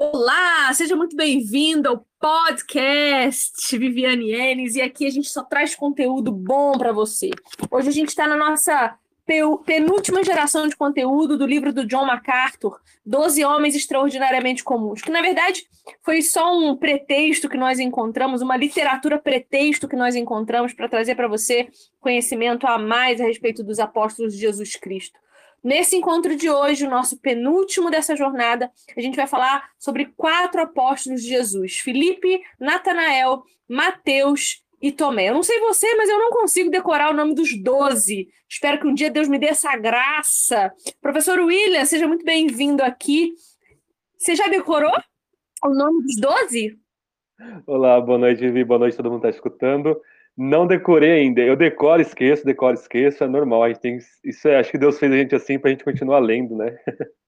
[0.00, 6.30] Olá, seja muito bem-vindo ao podcast Viviane Enes e aqui a gente só traz conteúdo
[6.30, 7.30] bom para você.
[7.68, 8.96] Hoje a gente está na nossa
[9.66, 15.20] penúltima geração de conteúdo do livro do John MacArthur, Doze Homens Extraordinariamente Comuns, que na
[15.20, 15.66] verdade
[16.02, 21.16] foi só um pretexto que nós encontramos, uma literatura pretexto que nós encontramos para trazer
[21.16, 21.68] para você
[21.98, 25.18] conhecimento a mais a respeito dos apóstolos de Jesus Cristo.
[25.62, 30.60] Nesse encontro de hoje, o nosso penúltimo dessa jornada, a gente vai falar sobre quatro
[30.60, 35.28] apóstolos de Jesus: Felipe, Natanael, Mateus e Tomé.
[35.28, 38.28] Eu não sei você, mas eu não consigo decorar o nome dos doze.
[38.48, 40.72] Espero que um dia Deus me dê essa graça.
[41.00, 43.34] Professor William, seja muito bem-vindo aqui.
[44.16, 44.92] Você já decorou
[45.64, 46.78] o nome dos doze?
[47.66, 48.64] Olá, boa noite, Vivi.
[48.64, 50.00] Boa noite, todo mundo está escutando.
[50.40, 51.40] Não decorei ainda.
[51.40, 53.24] Eu decoro, esqueço, decoro, esqueço.
[53.24, 53.64] É normal.
[53.64, 55.82] A gente tem, isso é, acho que Deus fez a gente assim para a gente
[55.82, 56.78] continuar lendo, né?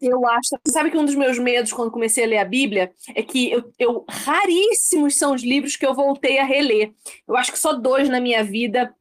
[0.00, 0.50] Eu acho.
[0.68, 3.72] Sabe que um dos meus medos quando comecei a ler a Bíblia é que eu,
[3.76, 6.92] eu raríssimos são os livros que eu voltei a reler.
[7.26, 8.94] Eu acho que só dois na minha vida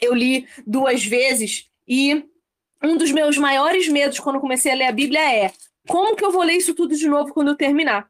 [0.00, 2.24] eu li duas vezes e
[2.80, 5.50] um dos meus maiores medos quando comecei a ler a Bíblia é
[5.88, 8.08] como que eu vou ler isso tudo de novo quando eu terminar?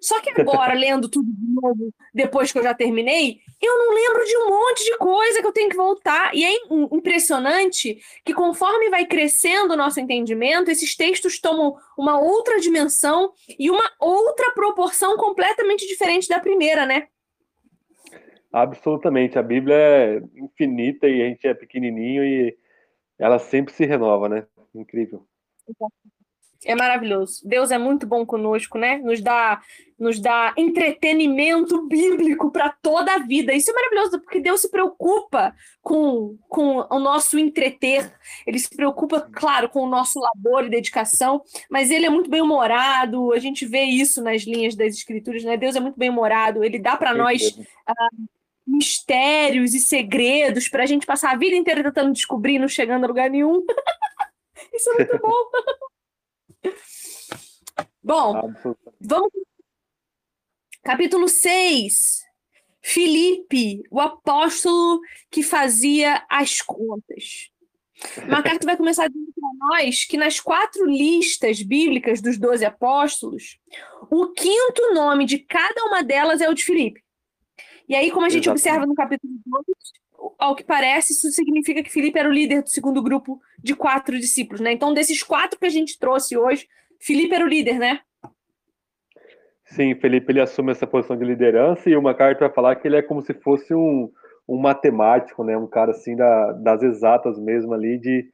[0.00, 4.24] Só que agora, lendo tudo de novo, depois que eu já terminei, eu não lembro
[4.24, 6.34] de um monte de coisa que eu tenho que voltar.
[6.34, 6.50] E é
[6.92, 13.70] impressionante que, conforme vai crescendo o nosso entendimento, esses textos tomam uma outra dimensão e
[13.70, 17.08] uma outra proporção completamente diferente da primeira, né?
[18.52, 19.38] Absolutamente.
[19.38, 22.56] A Bíblia é infinita e a gente é pequenininho e
[23.18, 24.46] ela sempre se renova, né?
[24.74, 25.26] Incrível.
[26.64, 27.40] É maravilhoso.
[27.44, 28.98] Deus é muito bom conosco, né?
[28.98, 29.60] Nos dá,
[29.98, 33.52] nos dá entretenimento bíblico para toda a vida.
[33.52, 38.14] Isso é maravilhoso, porque Deus se preocupa com, com o nosso entreter.
[38.46, 43.32] Ele se preocupa, claro, com o nosso labor e dedicação, mas ele é muito bem-humorado.
[43.32, 45.56] A gente vê isso nas linhas das escrituras, né?
[45.56, 46.62] Deus é muito bem-humorado.
[46.62, 48.28] Ele dá para nós uh,
[48.64, 53.08] mistérios e segredos para a gente passar a vida inteira tentando descobrir, não chegando a
[53.08, 53.64] lugar nenhum.
[54.72, 55.32] isso é muito bom.
[58.02, 58.52] Bom,
[59.00, 59.30] vamos.
[60.82, 62.22] Capítulo 6.
[62.82, 67.50] Filipe, o apóstolo que fazia as contas.
[68.28, 73.60] MacArthur vai começar dizendo para nós que nas quatro listas bíblicas dos doze apóstolos,
[74.10, 77.00] o quinto nome de cada uma delas é o de Filipe.
[77.88, 78.68] E aí, como a gente Exatamente.
[78.68, 79.66] observa no capítulo 2,
[80.38, 84.18] ao que parece, isso significa que Filipe era o líder do segundo grupo de quatro
[84.18, 84.72] discípulos, né?
[84.72, 86.66] Então, desses quatro que a gente trouxe hoje,
[87.00, 88.00] Felipe era o líder, né?
[89.64, 92.96] Sim, Felipe ele assume essa posição de liderança e uma carta vai falar que ele
[92.96, 94.10] é como se fosse um,
[94.46, 95.56] um matemático, né?
[95.56, 98.28] Um cara assim da, das exatas mesmo ali de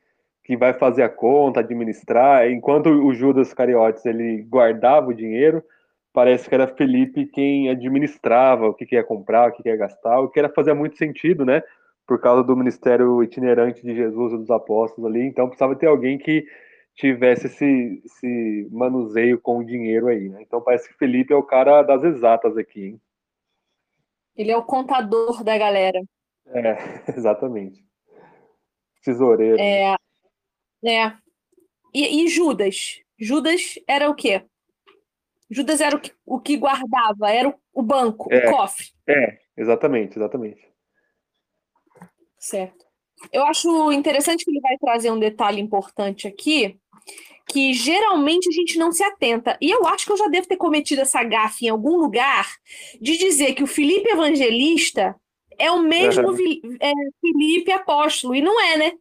[0.45, 5.63] que vai fazer a conta, administrar, enquanto o Judas Cariotes ele guardava o dinheiro,
[6.11, 9.77] parece que era Felipe quem administrava o que, que ia comprar, o que, que ia
[9.77, 11.63] gastar, o que era fazer muito sentido, né?
[12.09, 16.19] Por causa do ministério itinerante de Jesus e dos apóstolos ali, então precisava ter alguém
[16.19, 16.45] que
[16.95, 20.43] tivesse esse, esse manuseio com o dinheiro aí, né?
[20.43, 23.01] Então parece que Felipe é o cara das exatas aqui, hein?
[24.35, 26.01] Ele é o contador da galera.
[26.47, 26.77] É,
[27.15, 27.85] exatamente.
[29.05, 29.61] Tesoureiro.
[29.61, 29.95] É.
[30.85, 31.13] É.
[31.95, 33.01] E, e Judas?
[33.19, 34.45] Judas era o quê?
[35.51, 38.87] Judas era o que, o que guardava, era o, o banco, é, o cofre.
[39.07, 40.69] É, exatamente, exatamente.
[42.39, 42.87] Certo.
[43.33, 46.79] Eu acho interessante que ele vai trazer um detalhe importante aqui,
[47.49, 49.57] que geralmente a gente não se atenta.
[49.61, 52.47] E eu acho que eu já devo ter cometido essa gafe em algum lugar
[53.01, 55.17] de dizer que o Felipe Evangelista
[55.59, 56.77] é o mesmo uhum.
[56.81, 58.93] é, Felipe Apóstolo, e não é, né?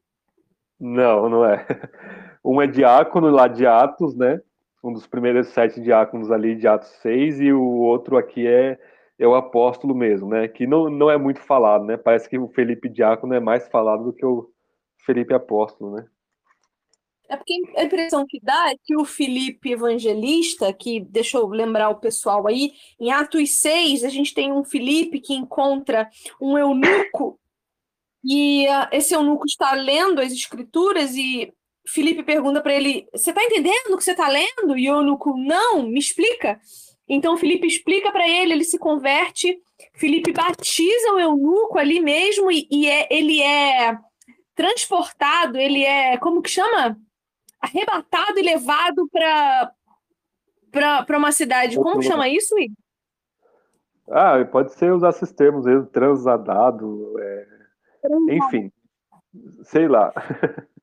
[0.80, 1.66] Não, não é.
[2.44, 4.40] Um é diácono lá de Atos, né?
[4.82, 8.80] Um dos primeiros sete diáconos ali de Atos 6, e o outro aqui é,
[9.20, 10.48] é o apóstolo mesmo, né?
[10.48, 11.98] Que não, não é muito falado, né?
[11.98, 14.50] Parece que o Felipe diácono é mais falado do que o
[15.06, 16.06] Felipe apóstolo, né?
[17.30, 21.90] É porque a impressão que dá é que o Felipe Evangelista, que deixa eu lembrar
[21.90, 26.10] o pessoal aí, em Atos 6, a gente tem um Felipe que encontra
[26.40, 27.38] um eunuco,
[28.24, 31.54] e uh, esse eunuco está lendo as escrituras, e
[31.86, 34.78] Felipe pergunta para ele: Você está entendendo o que você está lendo?
[34.78, 36.60] E o eunuco, não, me explica.
[37.08, 39.62] Então Felipe explica para ele, ele se converte,
[39.94, 43.98] Felipe batiza o eunuco ali mesmo, e, e é, ele é
[44.56, 46.98] transportado, ele é, como que chama?
[47.62, 49.74] arrebatado e levado para
[51.18, 51.76] uma cidade.
[51.76, 52.76] Como chama isso, Igor?
[54.10, 57.46] Ah, pode ser usar esses termos aí, transadado, é...
[58.30, 58.72] enfim,
[59.64, 60.14] sei lá.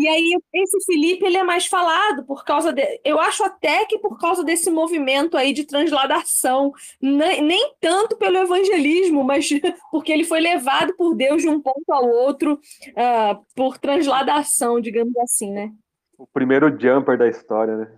[0.00, 2.82] E aí, esse Felipe, ele é mais falado por causa de.
[3.04, 6.72] Eu acho até que por causa desse movimento aí de transladação.
[7.02, 9.46] Nem, nem tanto pelo evangelismo, mas
[9.92, 15.14] porque ele foi levado por Deus de um ponto ao outro uh, por transladação, digamos
[15.18, 15.70] assim, né?
[16.16, 17.92] O primeiro jumper da história, né?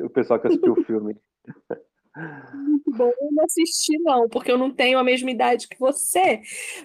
[0.00, 1.14] O pessoal que assistiu o filme.
[2.16, 6.40] Muito bom, eu não assisti, não, porque eu não tenho a mesma idade que você.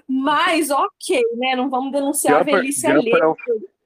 [0.05, 1.55] Mas, ok, né?
[1.55, 3.17] Não vamos denunciar Jumper, a velhice alheia.
[3.17, 3.35] É um,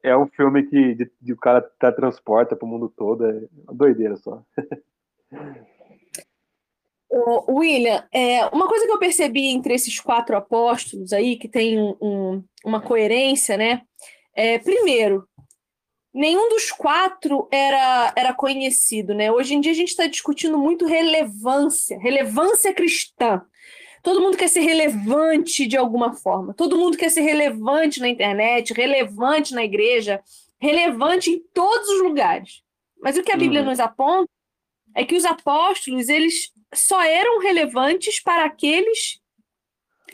[0.04, 1.62] é um filme que de, de o cara
[1.96, 3.26] transporta para o mundo todo.
[3.26, 4.42] É uma doideira só.
[7.50, 11.96] William, é, uma coisa que eu percebi entre esses quatro apóstolos aí, que tem um,
[12.02, 13.82] um, uma coerência, né?
[14.34, 15.28] É, primeiro,
[16.14, 19.30] nenhum dos quatro era, era conhecido, né?
[19.32, 23.42] Hoje em dia a gente está discutindo muito relevância, relevância cristã.
[24.02, 26.54] Todo mundo quer ser relevante de alguma forma.
[26.54, 30.22] Todo mundo quer ser relevante na internet, relevante na igreja,
[30.60, 32.64] relevante em todos os lugares.
[33.02, 33.68] Mas o que a Bíblia uhum.
[33.68, 34.30] nos aponta
[34.96, 39.20] é que os apóstolos, eles só eram relevantes para aqueles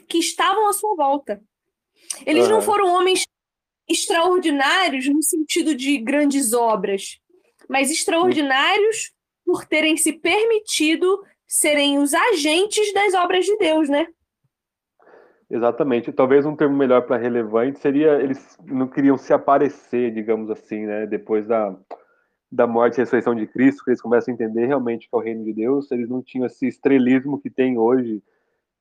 [0.07, 1.41] que estavam à sua volta.
[2.25, 2.51] Eles uhum.
[2.51, 3.25] não foram homens
[3.87, 7.19] extraordinários no sentido de grandes obras,
[7.69, 9.11] mas extraordinários
[9.45, 14.07] por terem se permitido serem os agentes das obras de Deus, né?
[15.49, 16.11] Exatamente.
[16.11, 21.05] Talvez um termo melhor para relevante seria eles não queriam se aparecer, digamos assim, né?
[21.05, 21.73] Depois da,
[22.51, 25.21] da morte e ressurreição de Cristo, que eles começam a entender realmente que é o
[25.21, 28.21] reino de Deus, eles não tinham esse estrelismo que tem hoje,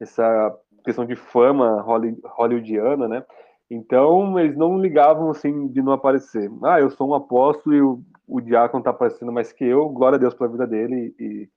[0.01, 0.53] essa
[0.85, 3.25] questão de fama hollywoodiana, né?
[3.71, 6.51] Então, eles não ligavam assim de não aparecer.
[6.62, 10.17] Ah, eu sou um apóstolo e o, o diácono está aparecendo mais que eu, glória
[10.17, 11.49] a Deus pela vida dele e,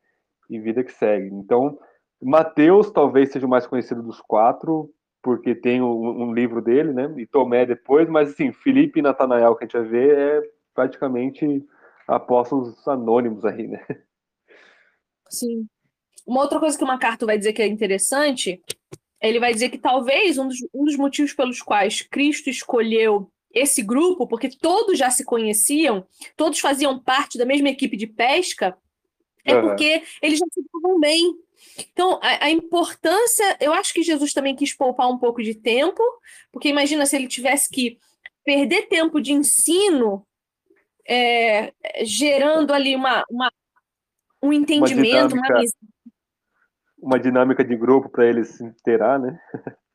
[0.49, 1.27] e vida que segue.
[1.33, 1.77] Então,
[2.21, 4.91] Mateus talvez seja o mais conhecido dos quatro,
[5.21, 7.13] porque tem um, um, livro dele, né?
[7.17, 10.41] E Tomé depois, mas assim, Felipe e Natanael que a gente vai ver é
[10.73, 11.65] praticamente
[12.07, 13.85] apóstolos anônimos aí, né?
[15.29, 15.67] Sim.
[16.25, 18.61] Uma outra coisa que o MacArthur vai dizer que é interessante
[19.21, 23.81] ele vai dizer que talvez um dos, um dos motivos pelos quais Cristo escolheu esse
[23.81, 26.05] grupo, porque todos já se conheciam,
[26.37, 28.77] todos faziam parte da mesma equipe de pesca,
[29.45, 29.61] é uhum.
[29.61, 31.33] porque eles já se davam bem.
[31.77, 36.01] Então, a, a, importância, eu acho que Jesus também quis poupar um pouco de tempo,
[36.51, 37.97] porque imagina se ele tivesse que
[38.43, 40.25] perder tempo de ensino,
[41.07, 43.51] é, gerando ali uma, uma
[44.41, 45.63] um entendimento, uma, uma
[47.01, 49.39] uma dinâmica de grupo para eles se inteirar, né?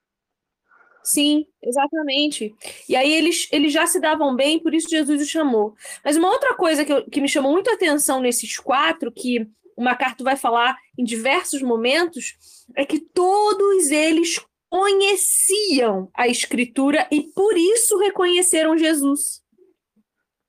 [1.05, 2.55] Sim, exatamente.
[2.89, 5.75] E aí eles, eles já se davam bem, por isso Jesus os chamou.
[6.03, 9.47] Mas uma outra coisa que, eu, que me chamou muito a atenção nesses quatro, que
[9.77, 12.35] o Macarto vai falar em diversos momentos,
[12.75, 19.43] é que todos eles conheciam a Escritura e por isso reconheceram Jesus.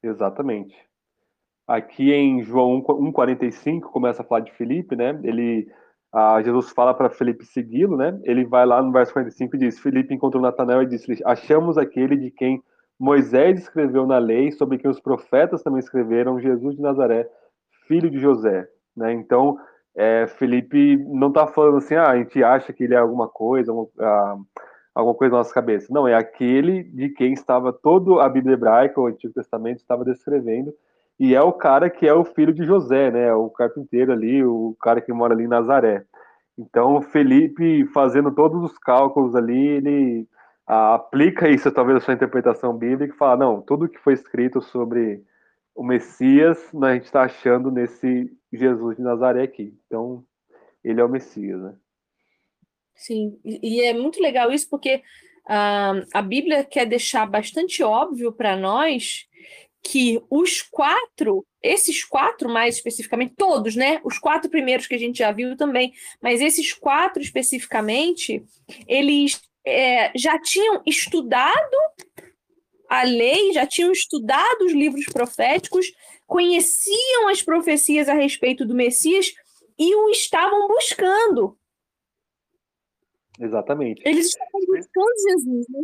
[0.02, 0.76] Exatamente.
[1.68, 5.20] Aqui em João 1,45 começa a falar de Felipe, né?
[5.24, 5.70] Ele
[6.18, 8.18] ah, Jesus fala para Felipe segui-lo, né?
[8.24, 12.16] Ele vai lá no verso 45 e diz: Felipe encontrou Natanael e disse: Achamos aquele
[12.16, 12.64] de quem
[12.98, 17.30] Moisés escreveu na lei, sobre quem os profetas também escreveram, Jesus de Nazaré,
[17.86, 18.66] filho de José.
[18.96, 19.12] Né?
[19.12, 19.60] Então,
[19.94, 23.74] é, Felipe não está falando assim, ah, a gente acha que ele é alguma coisa,
[23.74, 24.38] alguma, ah,
[24.94, 25.94] alguma coisa na nossa cabeça.
[25.94, 30.74] Não, é aquele de quem estava todo a Bíblia hebraica, o Antigo Testamento, estava descrevendo
[31.20, 33.34] e é o cara que é o filho de José, né?
[33.34, 36.06] O carpinteiro ali, o cara que mora ali em Nazaré.
[36.58, 40.28] Então, Felipe, fazendo todos os cálculos ali, ele
[40.66, 45.24] aplica isso, talvez, a sua interpretação bíblica e fala: não, tudo que foi escrito sobre
[45.74, 49.78] o Messias, a gente está achando nesse Jesus de Nazaré aqui.
[49.86, 50.24] Então,
[50.84, 51.76] ele é o Messias, né?
[52.96, 55.04] Sim, e é muito legal isso porque
[55.48, 59.28] uh, a Bíblia quer deixar bastante óbvio para nós
[59.88, 64.02] que os quatro, esses quatro mais especificamente, todos, né?
[64.04, 68.44] Os quatro primeiros que a gente já viu também, mas esses quatro especificamente,
[68.88, 71.78] eles é, já tinham estudado
[72.90, 75.94] a lei, já tinham estudado os livros proféticos,
[76.26, 79.36] conheciam as profecias a respeito do Messias
[79.78, 81.56] e o estavam buscando.
[83.40, 84.02] Exatamente.
[84.04, 85.82] Eles estavam buscando Jesus, né?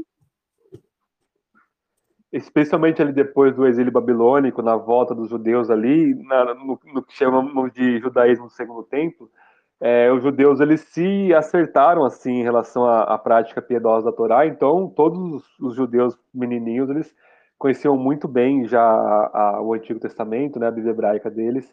[2.32, 7.14] Especialmente ali depois do exílio babilônico, na volta dos judeus ali, na, no, no, que
[7.14, 9.30] chamamos de judaísmo do segundo templo,
[9.82, 14.46] é, os judeus eles se acertaram assim em relação à, à prática piedosa da Torá,
[14.46, 17.14] então todos os, judeus menininhos eles
[17.58, 21.68] conheciam muito bem já a, a, o Antigo Testamento, né, a Bíblia hebraica deles,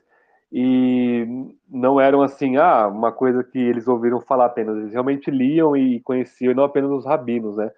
[0.51, 1.27] e
[1.69, 6.01] não eram assim, ah, uma coisa que eles ouviram falar apenas, eles realmente liam e
[6.01, 7.71] conheciam, e não apenas os rabinos, né,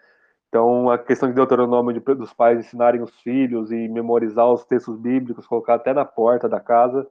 [0.50, 4.99] Então, a questão de Deuteronômio de, dos pais ensinarem os filhos e memorizar os textos
[4.99, 7.09] bíblicos, colocar até na porta da casa,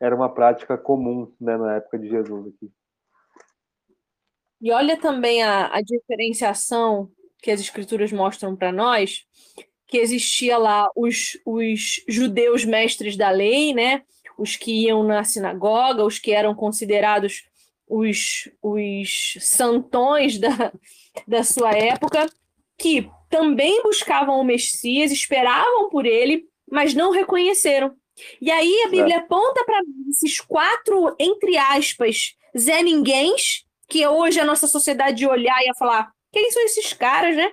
[0.00, 2.70] era uma prática comum né, na época de Jesus aqui.
[4.60, 7.10] E olha também a, a diferenciação
[7.42, 9.26] que as escrituras mostram para nós,
[9.88, 14.04] que existia lá os, os judeus mestres da lei, né?
[14.38, 17.44] os que iam na sinagoga, os que eram considerados
[17.88, 20.72] os, os santões da,
[21.26, 22.26] da sua época,
[22.78, 27.94] que também buscavam o Messias, esperavam por ele, mas não reconheceram.
[28.40, 29.18] E aí a Bíblia é.
[29.18, 35.60] aponta para esses quatro, entre aspas, Zé Ninguéms, que hoje a nossa sociedade de olhar
[35.62, 37.52] e falar: quem são esses caras, né?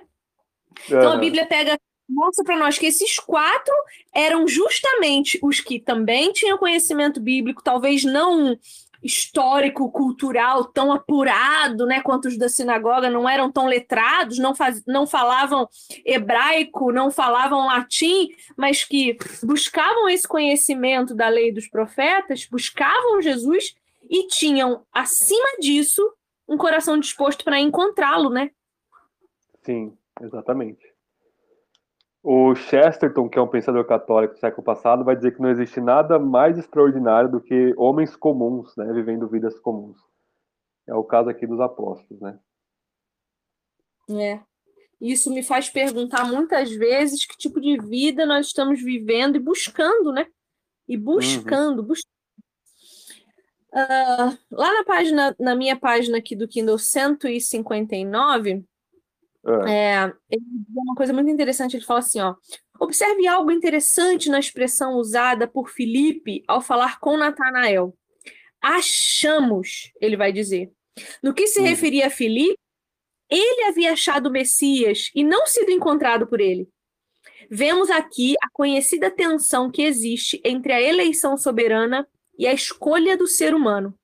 [0.86, 1.78] Então a Bíblia pega,
[2.08, 3.74] mostra para nós que esses quatro
[4.12, 8.58] eram justamente os que também tinham conhecimento bíblico, talvez não
[9.04, 14.82] histórico, cultural tão apurado, né, quanto os da sinagoga, não eram tão letrados, não, faz,
[14.86, 15.68] não falavam
[16.06, 23.74] hebraico, não falavam latim, mas que buscavam esse conhecimento da lei dos profetas, buscavam Jesus
[24.08, 26.02] e tinham, acima disso,
[26.48, 28.50] um coração disposto para encontrá-lo, né?
[29.62, 30.93] Sim, exatamente.
[32.26, 35.78] O Chesterton, que é um pensador católico do século passado, vai dizer que não existe
[35.78, 39.98] nada mais extraordinário do que homens comuns, né, vivendo vidas comuns.
[40.88, 42.38] É o caso aqui dos apóstolos, né?
[44.08, 44.40] É.
[44.98, 50.10] Isso me faz perguntar muitas vezes que tipo de vida nós estamos vivendo e buscando,
[50.10, 50.26] né?
[50.88, 51.88] E buscando, uhum.
[51.88, 52.14] buscando.
[53.70, 58.64] Uh, lá na página, na minha página aqui do Kindle 159,
[59.66, 60.04] é.
[60.04, 61.76] É, ele diz uma coisa muito interessante.
[61.76, 62.34] Ele fala assim: ó,
[62.80, 67.96] observe algo interessante na expressão usada por Filipe ao falar com Natanael.
[68.60, 70.72] Achamos, ele vai dizer.
[71.22, 71.64] No que se hum.
[71.64, 72.58] referia a Filipe,
[73.28, 76.68] ele havia achado o Messias e não sido encontrado por ele.
[77.50, 82.06] Vemos aqui a conhecida tensão que existe entre a eleição soberana
[82.38, 83.94] e a escolha do ser humano.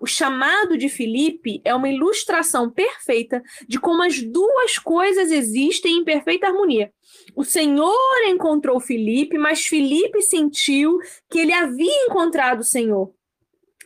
[0.00, 6.04] O chamado de Filipe é uma ilustração perfeita de como as duas coisas existem em
[6.04, 6.92] perfeita harmonia.
[7.34, 10.98] O Senhor encontrou Filipe, mas Filipe sentiu
[11.30, 13.12] que ele havia encontrado o Senhor.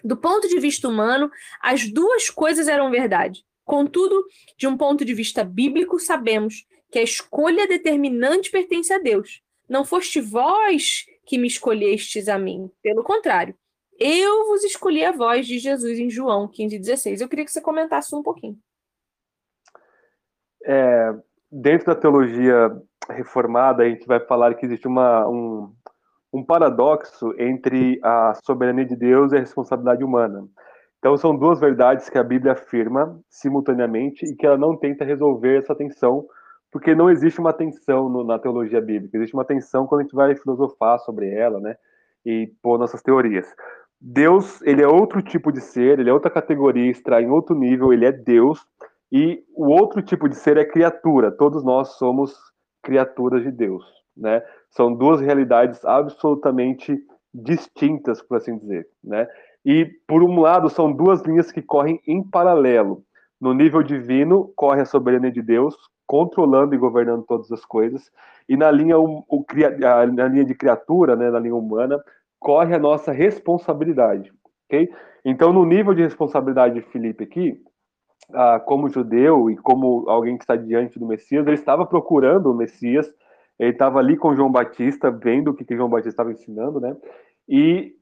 [0.05, 1.31] Do ponto de vista humano,
[1.61, 3.45] as duas coisas eram verdade.
[3.65, 4.25] Contudo,
[4.57, 9.43] de um ponto de vista bíblico, sabemos que a escolha determinante pertence a Deus.
[9.69, 12.71] Não foste vós que me escolhestes a mim.
[12.83, 13.55] Pelo contrário,
[13.99, 17.21] eu vos escolhi a voz de Jesus em João 15,16.
[17.21, 18.57] Eu queria que você comentasse um pouquinho.
[20.65, 21.15] É,
[21.51, 22.71] dentro da teologia
[23.09, 25.73] reformada, a gente vai falar que existe uma, um,
[26.33, 30.47] um paradoxo entre a soberania de Deus e a responsabilidade humana.
[30.99, 35.59] Então, são duas verdades que a Bíblia afirma simultaneamente e que ela não tenta resolver
[35.59, 36.27] essa tensão,
[36.73, 40.15] porque não existe uma tensão no, na teologia bíblica, existe uma tensão quando a gente
[40.15, 41.77] vai filosofar sobre ela, né,
[42.27, 43.47] e pôr nossas teorias.
[44.01, 47.93] Deus, ele é outro tipo de ser, ele é outra categoria, está em outro nível,
[47.93, 48.65] ele é Deus,
[49.11, 51.33] e o outro tipo de ser é criatura.
[51.33, 52.35] Todos nós somos
[52.83, 53.85] criaturas de Deus,
[54.17, 54.43] né?
[54.71, 56.99] São duas realidades absolutamente
[57.35, 59.27] distintas, por assim dizer, né?
[59.65, 63.03] E por um lado são duas linhas que correm em paralelo.
[63.41, 65.77] No nível divino corre a soberania de Deus,
[66.07, 68.11] controlando e governando todas as coisas,
[68.49, 69.45] e na linha, o, o,
[70.15, 72.03] na linha de criatura, né, na linha humana,
[72.39, 74.33] corre a nossa responsabilidade,
[74.67, 74.89] ok?
[75.25, 77.61] Então, no nível de responsabilidade de Felipe aqui,
[78.33, 82.55] ah, como judeu e como alguém que está diante do Messias, ele estava procurando o
[82.55, 83.11] Messias,
[83.59, 86.97] ele estava ali com João Batista, vendo o que, que João Batista estava ensinando, né?
[87.49, 87.95] E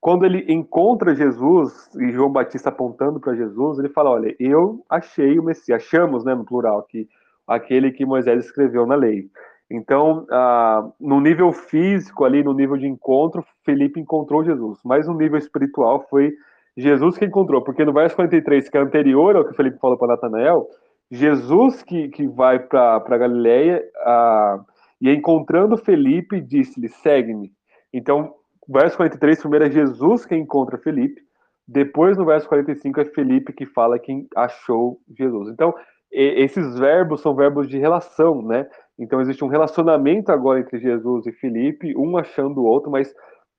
[0.00, 5.38] quando ele encontra Jesus e João Batista apontando para Jesus, ele fala: Olha, eu achei
[5.38, 7.08] o Messias, achamos, né, no plural, que
[7.46, 9.30] aquele que Moisés escreveu na lei.
[9.74, 15.14] Então, ah, no nível físico, ali no nível de encontro, Felipe encontrou Jesus, mas no
[15.14, 16.32] nível espiritual foi
[16.76, 20.08] Jesus que encontrou, porque no verso 43, que é anterior ao que Felipe falou para
[20.08, 20.66] Natanael,
[21.10, 24.60] Jesus que, que vai para Galileia ah,
[25.00, 27.52] e encontrando Felipe, disse-lhe: segue-me.
[27.92, 28.34] Então,
[28.68, 31.20] verso 43, primeiro é Jesus que encontra Felipe,
[31.66, 35.50] depois no verso 45 é Felipe que fala quem achou Jesus.
[35.50, 35.74] Então,
[36.10, 38.68] esses verbos são verbos de relação, né?
[38.98, 43.12] Então existe um relacionamento agora entre Jesus e Felipe, um achando o outro, mas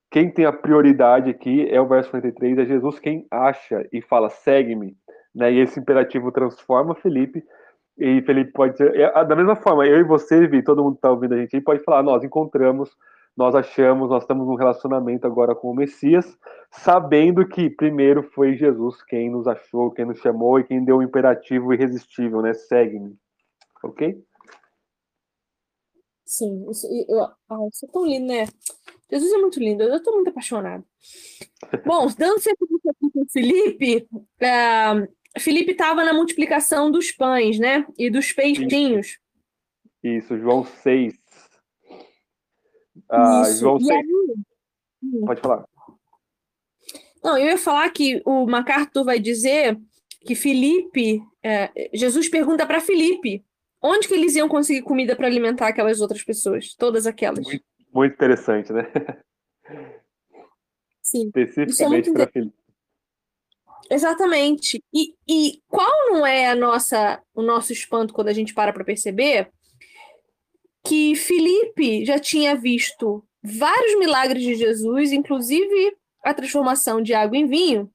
[0.10, 4.30] quem tem a prioridade aqui é o verso 43, é Jesus quem acha e fala,
[4.30, 4.96] segue-me.
[5.34, 5.52] Né?
[5.52, 7.44] E esse imperativo transforma Felipe,
[7.98, 11.00] e Felipe pode dizer, é, da mesma forma, eu e você, Vi, todo mundo que
[11.00, 12.90] está ouvindo a gente pode falar, nós encontramos,
[13.36, 16.38] nós achamos, nós estamos num relacionamento agora com o Messias,
[16.72, 21.04] sabendo que primeiro foi Jesus quem nos achou, quem nos chamou e quem deu o
[21.04, 22.54] imperativo irresistível, né?
[22.54, 23.16] Segue-me.
[23.84, 24.18] Ok?
[26.26, 28.48] Sim, isso, eu, isso é tão lindo, né?
[29.12, 30.84] Jesus é muito lindo, eu estou muito apaixonada.
[31.86, 37.86] Bom, dando sequência aqui com o Felipe, uh, Felipe estava na multiplicação dos pães, né?
[37.98, 39.20] E dos peixinhos.
[40.04, 41.14] Isso, João 6.
[43.10, 43.60] Ah, Isso.
[43.60, 43.92] João 6.
[43.92, 44.06] Aí...
[45.26, 45.66] Pode falar.
[47.24, 49.80] Não, eu ia falar que o MacArthur vai dizer
[50.22, 53.44] que Felipe, é, Jesus pergunta para Felipe
[53.86, 57.46] onde que eles iam conseguir comida para alimentar aquelas outras pessoas, todas aquelas.
[57.46, 57.64] Muito,
[57.94, 58.92] muito interessante, né?
[61.02, 61.28] Sim.
[61.28, 62.56] Especificamente é para Felipe.
[63.90, 64.84] Exatamente.
[64.92, 68.84] E, e qual não é a nossa, o nosso espanto quando a gente para para
[68.84, 69.52] perceber
[70.84, 77.46] que Felipe já tinha visto vários milagres de Jesus, inclusive a transformação de água em
[77.46, 77.92] vinho.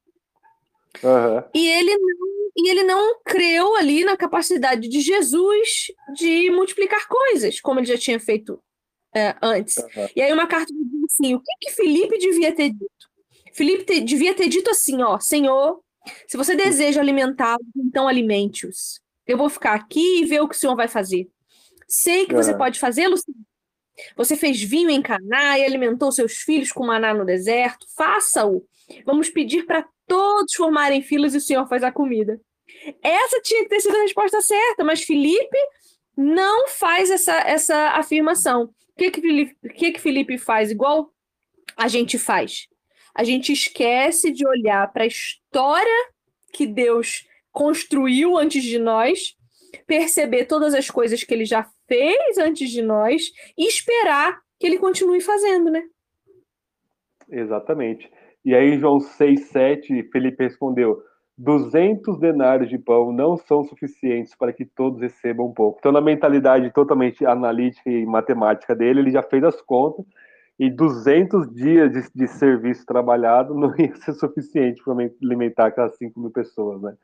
[1.03, 1.43] Uhum.
[1.53, 7.61] E ele não e ele não creu ali na capacidade de Jesus de multiplicar coisas,
[7.61, 8.63] como ele já tinha feito
[9.15, 9.77] é, antes.
[9.77, 10.09] Uhum.
[10.15, 13.11] E aí uma carta diz assim, o que que Felipe devia ter dito?
[13.53, 15.81] Felipe te, devia ter dito assim, ó, Senhor,
[16.27, 19.01] se você deseja alimentá-los, então alimente-os.
[19.27, 21.29] Eu vou ficar aqui e ver o que o Senhor vai fazer.
[21.89, 22.43] Sei que uhum.
[22.43, 23.17] você pode fazê-lo,
[24.17, 27.87] você fez vinho em Caná e alimentou seus filhos com maná no deserto.
[27.97, 28.65] Faça-o.
[29.05, 32.41] Vamos pedir para todos formarem filas e o Senhor faz a comida.
[33.01, 35.57] Essa tinha que ter sido a resposta certa, mas Felipe
[36.17, 38.65] não faz essa, essa afirmação.
[38.65, 40.73] O que que Felipe, que que Felipe faz?
[40.73, 41.13] Igual
[41.77, 42.67] a gente faz.
[43.15, 46.09] A gente esquece de olhar para a história
[46.53, 49.37] que Deus construiu antes de nós,
[49.87, 54.79] perceber todas as coisas que ele já fez antes de nós e esperar que ele
[54.79, 55.85] continue fazendo, né?
[57.31, 58.11] Exatamente.
[58.45, 61.03] E aí, João 6, 7, Felipe respondeu:
[61.37, 65.79] 200 denários de pão não são suficientes para que todos recebam um pouco.
[65.79, 70.05] Então, na mentalidade totalmente analítica e matemática dele, ele já fez as contas
[70.59, 74.93] e 200 dias de, de serviço trabalhado não ia ser suficiente para
[75.23, 76.95] alimentar aquelas 5 mil pessoas, né?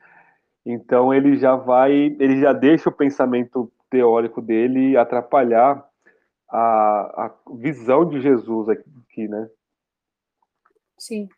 [0.66, 5.82] Então, ele já vai, ele já deixa o pensamento teórico dele atrapalhar
[6.50, 9.48] a, a visão de Jesus aqui, né?
[11.06, 11.28] Sim.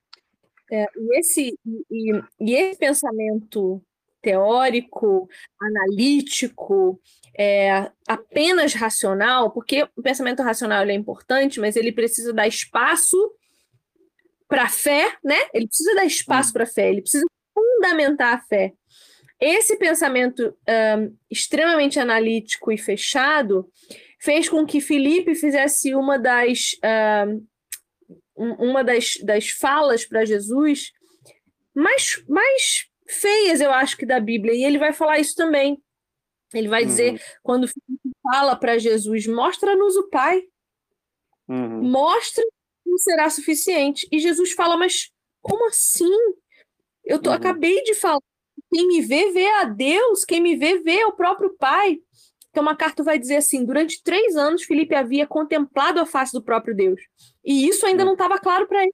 [0.71, 3.83] É, e, esse, e, e esse pensamento
[4.21, 5.29] teórico,
[5.61, 7.01] analítico,
[7.39, 13.17] é, apenas racional, porque o pensamento racional é importante, mas ele precisa dar espaço
[14.49, 15.37] para a fé, né?
[15.53, 18.73] Ele precisa dar espaço para a fé, ele precisa fundamentar a fé.
[19.41, 20.57] Esse pensamento
[20.99, 23.71] um, extremamente analítico e fechado
[24.19, 26.73] fez com que Felipe fizesse uma das,
[27.29, 27.47] um,
[28.39, 30.93] uma das, das falas para Jesus
[31.75, 34.55] mais, mais feias, eu acho, que da Bíblia.
[34.55, 35.83] E ele vai falar isso também.
[36.53, 36.89] Ele vai uhum.
[36.89, 37.69] dizer, quando
[38.23, 40.43] fala para Jesus, mostra-nos o Pai.
[41.47, 41.83] Uhum.
[41.83, 42.45] Mostra
[42.87, 44.09] não será suficiente.
[44.11, 46.11] E Jesus fala, mas como assim?
[47.05, 47.37] Eu tô, uhum.
[47.37, 48.21] acabei de falar
[48.73, 50.25] quem me vê, vê a Deus.
[50.25, 51.99] Quem me vê, vê o próprio Pai.
[52.59, 56.75] Então, carta vai dizer assim: durante três anos, Felipe havia contemplado a face do próprio
[56.75, 57.01] Deus.
[57.45, 58.93] E isso ainda não estava claro para ele.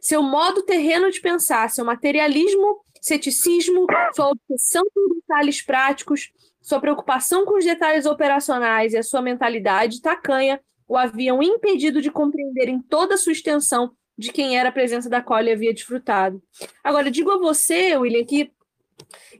[0.00, 7.44] Seu modo terreno de pensar, seu materialismo, ceticismo, sua obsessão por detalhes práticos, sua preocupação
[7.44, 12.82] com os detalhes operacionais e a sua mentalidade tacanha o haviam impedido de compreender em
[12.82, 16.42] toda a sua extensão de quem era a presença da qual ele havia desfrutado.
[16.82, 18.50] Agora, digo a você, William, que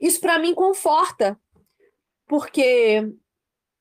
[0.01, 1.37] isso para mim conforta,
[2.29, 3.13] porque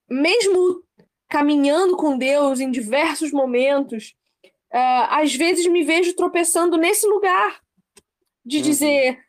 [0.09, 0.83] mesmo
[1.27, 4.15] caminhando com Deus em diversos momentos,
[4.73, 7.61] uh, às vezes me vejo tropeçando nesse lugar
[8.43, 8.63] de uhum.
[8.63, 9.19] dizer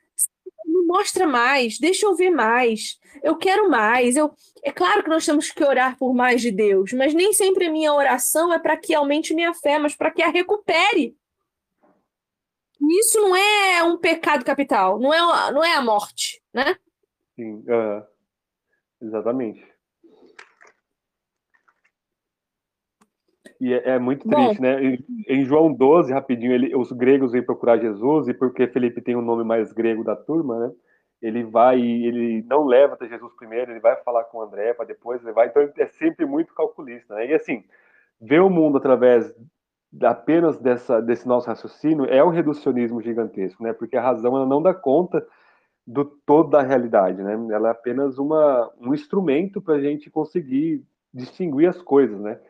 [0.70, 4.16] me mostra mais, deixa eu ver mais, eu quero mais.
[4.16, 7.66] Eu, é claro que nós temos que orar por mais de Deus, mas nem sempre
[7.66, 11.16] a minha oração é para que aumente minha fé, mas para que a recupere.
[12.98, 16.76] Isso não é um pecado capital, não é, não é a morte, né?
[17.36, 18.06] Sim, uh,
[19.02, 19.69] exatamente.
[23.60, 24.82] E é, é muito triste, Bom, né?
[24.82, 29.14] Em, em, João 12, rapidinho, ele, os gregos vêm procurar Jesus, e porque Felipe tem
[29.14, 30.72] o um nome mais grego da turma, né?
[31.20, 35.22] Ele vai, ele não leva até Jesus primeiro, ele vai falar com André para depois
[35.22, 35.46] levar.
[35.46, 37.26] Então é sempre muito calculista, né?
[37.26, 37.62] E assim,
[38.18, 39.30] ver o mundo através
[40.02, 43.74] apenas dessa, desse nosso raciocínio é um reducionismo gigantesco, né?
[43.74, 45.26] Porque a razão ela não dá conta
[45.86, 47.34] do todo da realidade, né?
[47.52, 52.40] Ela é apenas uma, um instrumento para a gente conseguir distinguir as coisas, né?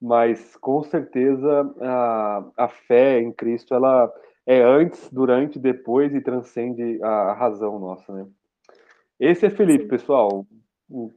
[0.00, 4.10] Mas com certeza a, a fé em Cristo ela
[4.46, 8.26] é antes, durante, depois e transcende a, a razão nossa, né?
[9.18, 10.46] Esse é Felipe, pessoal.
[10.88, 11.12] o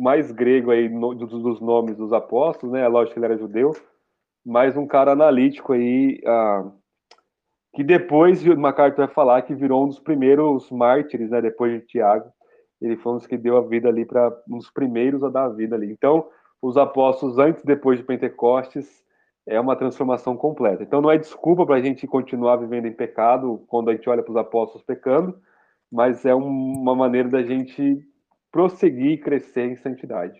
[0.00, 2.82] mais grego aí no, dos, dos, nomes dos apóstolos, né?
[2.82, 3.74] É lógico que ele era judeu,
[4.44, 6.70] mas um cara analítico aí, ah,
[7.74, 11.40] que depois MacArthur vai falar que virou um dos primeiros mártires, né?
[11.40, 12.30] Depois de Tiago,
[12.80, 15.46] ele foi um dos que deu a vida ali para um dos primeiros a dar
[15.46, 15.90] a vida ali.
[15.90, 16.28] Então,
[16.60, 19.04] os apóstolos antes e depois de Pentecostes
[19.46, 20.82] é uma transformação completa.
[20.82, 24.22] Então, não é desculpa para a gente continuar vivendo em pecado quando a gente olha
[24.22, 25.40] para os apóstolos pecando,
[25.90, 28.06] mas é uma maneira da gente
[28.52, 30.38] prosseguir e crescer em santidade.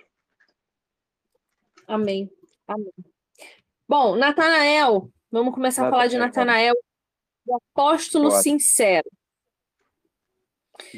[1.87, 2.31] Amém.
[2.67, 2.93] Amém.
[3.89, 5.89] Bom, Natanael, vamos começar Natanael.
[5.89, 6.75] a falar de Natanael,
[7.47, 8.43] o apóstolo Bora.
[8.43, 9.11] sincero.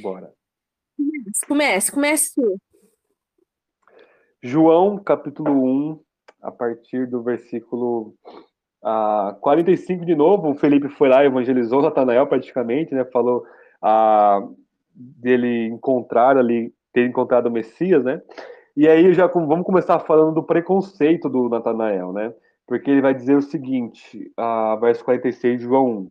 [0.02, 0.34] Bora.
[1.46, 2.60] Comece, comece tu.
[4.42, 6.00] João, capítulo 1,
[6.40, 8.14] a partir do versículo
[8.82, 13.04] ah, 45 de novo, o Felipe foi lá e evangelizou Natanael praticamente, né?
[13.04, 13.44] Falou
[13.82, 14.42] ah,
[14.94, 18.22] dele encontrar ali, ter encontrado o Messias, né?
[18.74, 22.32] E aí já vamos começar falando do preconceito do Natanael, né?
[22.66, 26.10] Porque ele vai dizer o seguinte, ah, verso 46 de João 1.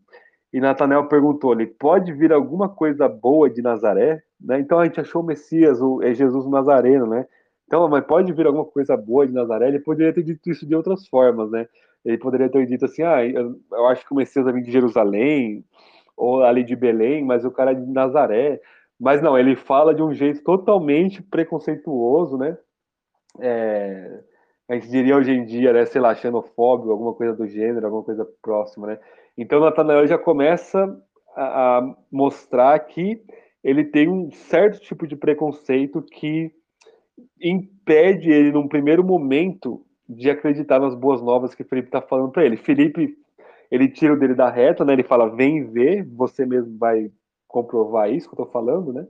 [0.54, 4.22] E Natanael perguntou-lhe: pode vir alguma coisa boa de Nazaré?
[4.39, 4.60] Né?
[4.60, 7.26] Então a gente achou o Messias, o, é Jesus Nazareno, né?
[7.69, 9.67] Então, mas pode vir alguma coisa boa de Nazaré?
[9.67, 11.67] Ele poderia ter dito isso de outras formas, né?
[12.03, 15.63] Ele poderia ter dito assim: ah, eu, acho que o Messias vai vir de Jerusalém,
[16.17, 18.60] ou ali de Belém, mas o cara é de Nazaré.
[18.99, 22.58] Mas não, ele fala de um jeito totalmente preconceituoso, né?
[23.39, 24.19] É,
[24.67, 28.03] a gente diria hoje em dia, né, sei lá, xenofóbico, alguma coisa do gênero, alguma
[28.03, 28.99] coisa próxima, né?
[29.38, 30.99] Então, Natanael já começa
[31.36, 33.21] a, a mostrar que
[33.63, 36.51] ele tem um certo tipo de preconceito que
[37.41, 42.43] impede ele, num primeiro momento, de acreditar nas boas novas que Felipe está falando para
[42.43, 42.58] ele.
[42.58, 43.15] Felipe,
[43.69, 44.93] ele tira o dele da reta, né?
[44.93, 47.12] Ele fala, vem ver, você mesmo vai
[47.47, 49.05] comprovar isso que eu estou falando, né?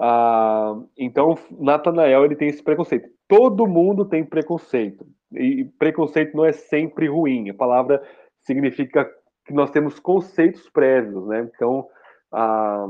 [0.00, 3.08] Ah, então, Natanael, ele tem esse preconceito.
[3.28, 5.06] Todo mundo tem preconceito.
[5.32, 7.50] E preconceito não é sempre ruim.
[7.50, 8.02] A palavra
[8.40, 9.08] significa
[9.46, 11.48] que nós temos conceitos prévios, né?
[11.54, 11.86] Então,
[12.32, 12.88] ah,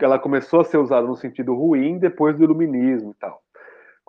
[0.00, 3.39] ela começou a ser usada no sentido ruim depois do iluminismo e tal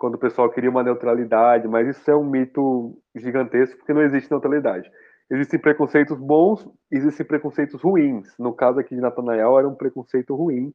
[0.02, 4.28] quando o pessoal queria uma neutralidade, mas isso é um mito gigantesco, porque não existe
[4.28, 4.90] neutralidade.
[5.30, 8.36] Existem preconceitos bons, existem preconceitos ruins.
[8.36, 10.74] No caso aqui de Natanael, era um preconceito ruim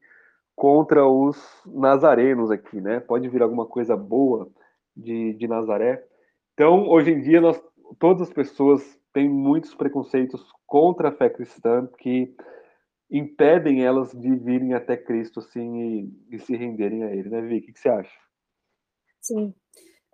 [0.56, 1.36] contra os
[1.66, 3.00] nazarenos aqui, né?
[3.00, 4.48] Pode vir alguma coisa boa
[4.96, 6.02] de, de Nazaré.
[6.54, 7.62] Então, hoje em dia, nós,
[7.98, 12.34] todas as pessoas têm muitos preconceitos contra a fé cristã que
[13.10, 17.58] impedem elas de virem até Cristo assim e, e se renderem a Ele, né, Vi?
[17.58, 18.27] O que, que você acha?
[19.28, 19.54] Sim.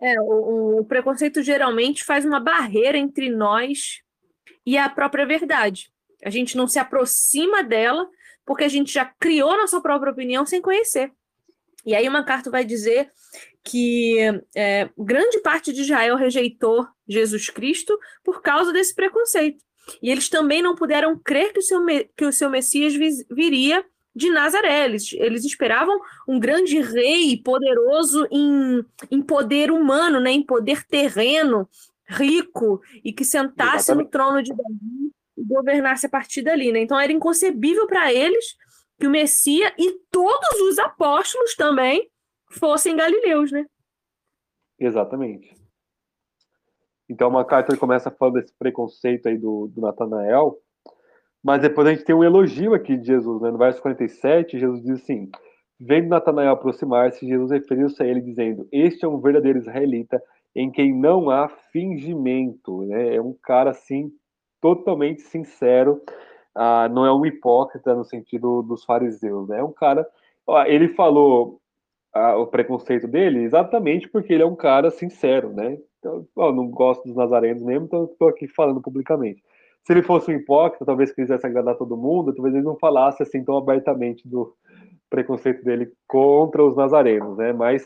[0.01, 4.01] É, o, o preconceito geralmente faz uma barreira entre nós
[4.65, 5.89] e a própria verdade.
[6.23, 8.07] A gente não se aproxima dela
[8.45, 11.11] porque a gente já criou nossa própria opinião sem conhecer.
[11.85, 13.11] E aí uma carta vai dizer
[13.63, 14.17] que
[14.55, 19.63] é, grande parte de Israel rejeitou Jesus Cristo por causa desse preconceito.
[20.01, 21.85] E eles também não puderam crer que o seu,
[22.17, 22.93] que o seu Messias
[23.29, 24.85] viria de Nazaré.
[24.85, 31.67] Eles, eles esperavam um grande rei poderoso em, em poder humano, né, em poder terreno,
[32.07, 34.05] rico, e que sentasse Exatamente.
[34.05, 36.71] no trono de Davi e governasse a partir dali.
[36.71, 36.79] Né?
[36.79, 38.55] Então era inconcebível para eles
[38.97, 42.09] que o Messias e todos os apóstolos também
[42.49, 43.65] fossem galileus, né?
[44.79, 45.53] Exatamente.
[47.07, 50.59] Então, MacArthur começa falando desse preconceito aí do, do Natanael,
[51.45, 53.51] mas depois a gente tem um elogio aqui de Jesus, né?
[53.51, 55.29] No verso 47, Jesus diz assim:
[55.79, 60.19] Vendo Natanael aproximar-se, Jesus referiu-se a ele, dizendo: Este é um verdadeiro israelita
[60.55, 62.81] em quem não há fingimento.
[62.87, 63.17] Né?
[63.17, 64.11] É um cara assim,
[64.59, 66.01] totalmente sincero,
[66.55, 69.47] ah, não é um hipócrita no sentido dos fariseus.
[69.47, 69.59] Né?
[69.59, 70.03] É um cara.
[70.47, 71.61] Ó, ele falou
[72.11, 75.53] ah, o preconceito dele exatamente porque ele é um cara sincero.
[75.53, 75.77] Né?
[75.99, 79.43] Então, não gosto dos nazarenos mesmo, então estou aqui falando publicamente
[79.85, 83.43] se ele fosse um hipócrita, talvez quisesse agradar todo mundo, talvez ele não falasse assim
[83.43, 84.51] tão abertamente do
[85.09, 87.53] preconceito dele contra os nazarenos, né?
[87.53, 87.85] Mas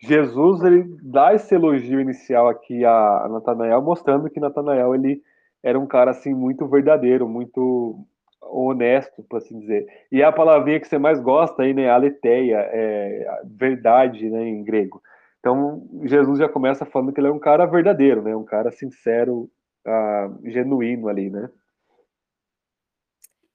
[0.00, 5.20] Jesus ele dá esse elogio inicial aqui a, Natanael, mostrando que Natanael ele
[5.62, 7.98] era um cara assim muito verdadeiro, muito
[8.40, 9.86] honesto, por assim dizer.
[10.10, 11.90] E é a palavrinha que você mais gosta aí, né?
[11.90, 15.02] Aletheia, é verdade, né, em grego.
[15.40, 18.34] Então Jesus já começa falando que ele é um cara verdadeiro, né?
[18.34, 19.50] Um cara sincero,
[19.86, 21.50] uh, genuíno ali, né?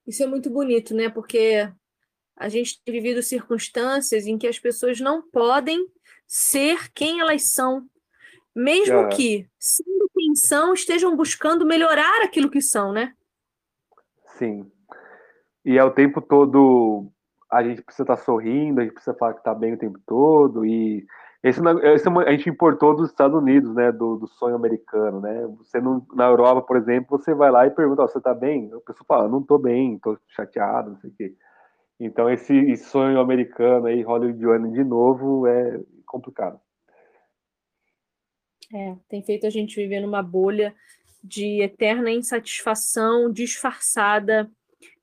[0.05, 1.09] Isso é muito bonito, né?
[1.09, 1.71] Porque
[2.35, 5.85] a gente tem vivido circunstâncias em que as pessoas não podem
[6.27, 7.87] ser quem elas são,
[8.55, 13.13] mesmo que, sendo quem são, estejam buscando melhorar aquilo que são, né?
[14.37, 14.71] Sim.
[15.65, 17.11] E é o tempo todo
[17.51, 20.65] a gente precisa estar sorrindo, a gente precisa falar que está bem o tempo todo,
[20.65, 21.05] e
[21.41, 25.47] Esse, esse, é a gente importou dos Estados Unidos, né, do, do sonho americano, né?
[25.57, 28.69] Você não, na Europa, por exemplo, você vai lá e pergunta, oh, você tá bem?
[28.73, 31.33] A pessoa fala, não tô bem, tô chateado, não sei o quê.
[31.97, 36.59] Então esse, esse sonho americano aí, hollywoodiano de novo, é complicado.
[38.73, 40.75] É, tem feito a gente viver numa bolha
[41.23, 44.49] de eterna insatisfação disfarçada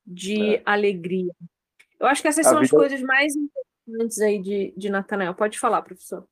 [0.07, 0.63] de é.
[0.65, 1.33] alegria.
[1.99, 2.67] Eu acho que essas a são vida...
[2.67, 3.33] as coisas mais
[3.87, 5.35] importantes aí de, de Natanael.
[5.35, 6.27] Pode falar, professor.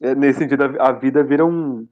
[0.00, 1.86] É, nesse sentido, a vida vira um,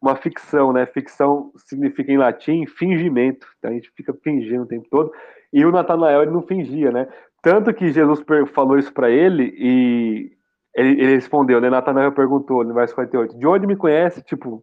[0.00, 0.86] uma ficção, né?
[0.86, 3.46] Ficção significa em latim fingimento.
[3.58, 5.12] Então a gente fica fingindo o tempo todo.
[5.52, 7.08] E o Natanael ele não fingia, né?
[7.42, 10.32] Tanto que Jesus falou isso para ele e
[10.74, 11.70] ele, ele respondeu, né?
[11.70, 14.22] Natanael perguntou no verso 48, de onde me conhece?
[14.22, 14.62] Tipo,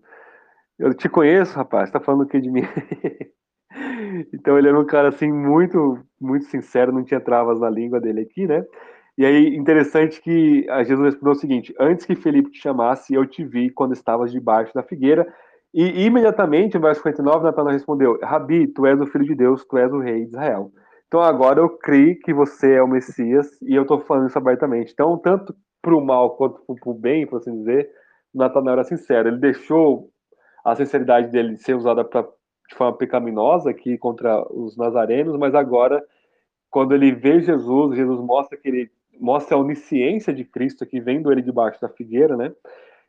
[0.77, 2.63] eu te conheço, rapaz, tá falando o que de mim?
[4.33, 8.21] então ele era um cara assim muito, muito sincero, não tinha travas na língua dele
[8.21, 8.65] aqui, né?
[9.17, 13.45] E aí, interessante que Jesus respondeu o seguinte: Antes que Felipe te chamasse, eu te
[13.45, 15.25] vi quando estavas debaixo da figueira.
[15.73, 19.77] E imediatamente, no verso 49, Natanael respondeu: Rabi, tu és o filho de Deus, tu
[19.77, 20.71] és o rei de Israel.
[21.07, 24.91] Então agora eu creio que você é o Messias e eu estou falando isso abertamente.
[24.91, 27.89] Então, tanto para o mal quanto para o bem, por assim dizer,
[28.33, 29.29] Natanael era sincero.
[29.29, 30.09] Ele deixou
[30.63, 36.03] a sinceridade dele ser usada pra, de forma pecaminosa aqui contra os nazarenos, mas agora,
[36.71, 41.31] quando ele vê Jesus, Jesus mostra que ele mostra a onisciência de Cristo que vendo
[41.31, 42.51] ele debaixo da figueira, né?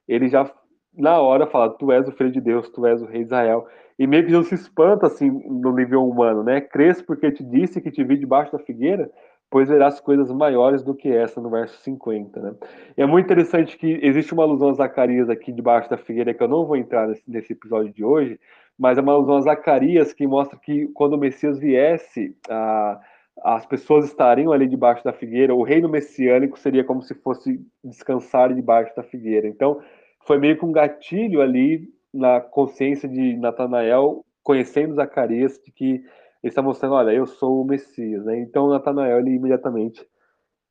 [0.07, 0.51] Ele já
[0.97, 3.67] na hora fala: Tu és o filho de Deus, tu és o rei de Israel.
[3.99, 6.61] E meio que Jesus se espanta assim no nível humano, né?
[6.61, 9.11] Cresce porque te disse que te vi debaixo da figueira
[9.51, 12.55] pois verás coisas maiores do que essa no verso 50, né?
[12.97, 16.43] E é muito interessante que existe uma alusão a Zacarias aqui debaixo da figueira, que
[16.43, 18.41] eu não vou entrar nesse, nesse episódio de hoje,
[18.79, 23.01] mas é uma alusão a Zacarias que mostra que quando o Messias viesse, a,
[23.43, 28.55] as pessoas estariam ali debaixo da figueira, o reino messiânico seria como se fosse descansar
[28.55, 29.47] debaixo da figueira.
[29.47, 29.81] Então,
[30.27, 36.05] foi meio que um gatilho ali na consciência de Natanael, conhecendo Zacarias, de que
[36.43, 38.39] ele está mostrando, olha, eu sou o Messias, né?
[38.39, 40.07] Então Natanael ele imediatamente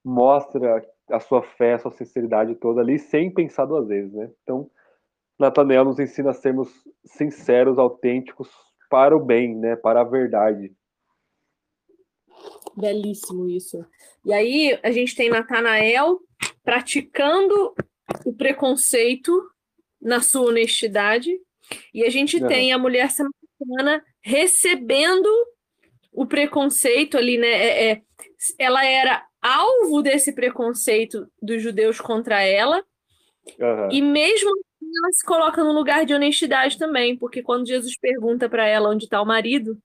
[0.04, 4.30] mostra a sua fé, a sua sinceridade toda ali, sem pensar duas vezes, né?
[4.42, 4.70] Então
[5.40, 6.70] Natanael nos ensina a sermos
[7.04, 8.50] sinceros, autênticos
[8.90, 9.76] para o bem, né?
[9.76, 10.72] Para a verdade.
[12.76, 13.86] Belíssimo isso.
[14.26, 16.20] E aí a gente tem Natanael
[16.64, 17.74] praticando
[18.26, 19.32] o preconceito
[20.02, 21.32] na sua honestidade,
[21.94, 25.28] e a gente tem a mulher samaritana recebendo
[26.12, 27.48] o preconceito ali, né?
[27.48, 28.02] É, é,
[28.60, 32.84] ela era alvo desse preconceito dos judeus contra ela,
[33.60, 33.92] uhum.
[33.92, 38.48] e mesmo assim ela se coloca no lugar de honestidade também, porque quando Jesus pergunta
[38.48, 39.78] para ela onde está o marido,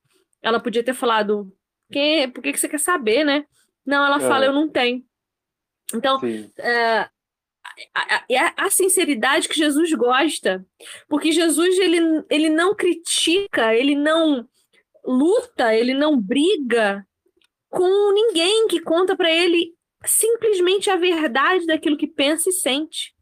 [0.43, 1.51] ela podia ter falado:
[1.91, 3.45] Quem, por que, que você quer saber, né?
[3.85, 4.29] Não, ela uhum.
[4.29, 5.05] fala: Eu não tenho.
[5.95, 6.21] Então,
[6.59, 7.09] é,
[8.29, 10.65] é a, a, sinceridade que Jesus gosta,
[11.09, 14.49] porque Jesus ele, ele não critica, ele não
[15.05, 17.07] luta, ele não briga
[17.69, 19.75] com ninguém que conta para ele
[20.05, 23.15] simplesmente a verdade daquilo que pensa e sente.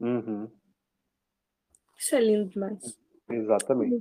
[0.00, 0.50] Uhum.
[1.98, 2.98] Isso é lindo demais.
[3.30, 4.00] Exatamente.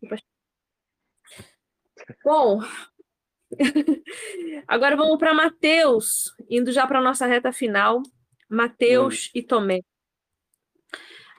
[2.23, 2.59] Bom,
[4.67, 8.01] agora vamos para Mateus, indo já para a nossa reta final.
[8.49, 9.31] Mateus hum.
[9.35, 9.79] e Tomé.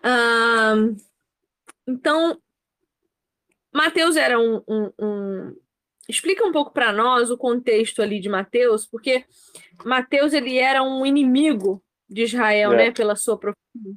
[0.03, 0.75] Ah,
[1.87, 2.39] então,
[3.73, 5.57] Mateus era um, um, um...
[6.09, 9.25] Explica um pouco para nós o contexto ali de Mateus, porque
[9.85, 12.77] Mateus ele era um inimigo de Israel, é.
[12.77, 13.97] né, pela sua profissão.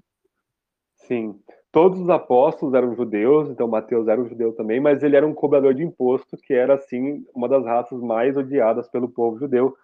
[0.95, 1.39] Sim,
[1.71, 5.34] todos os apóstolos eram judeus, então Mateus era um judeu também, mas ele era um
[5.34, 9.75] cobrador de imposto, que era assim uma das raças mais odiadas pelo povo judeu,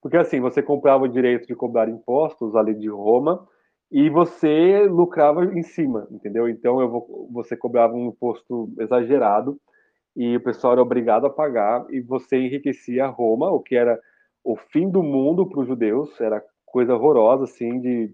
[0.00, 3.46] porque assim você comprava o direito de cobrar impostos ali de Roma
[3.90, 6.48] e você lucrava em cima, entendeu?
[6.48, 9.58] Então eu vou, você cobrava um imposto exagerado
[10.16, 13.98] e o pessoal era obrigado a pagar e você enriquecia Roma, o que era
[14.44, 18.12] o fim do mundo para os judeus, era coisa horrorosa assim de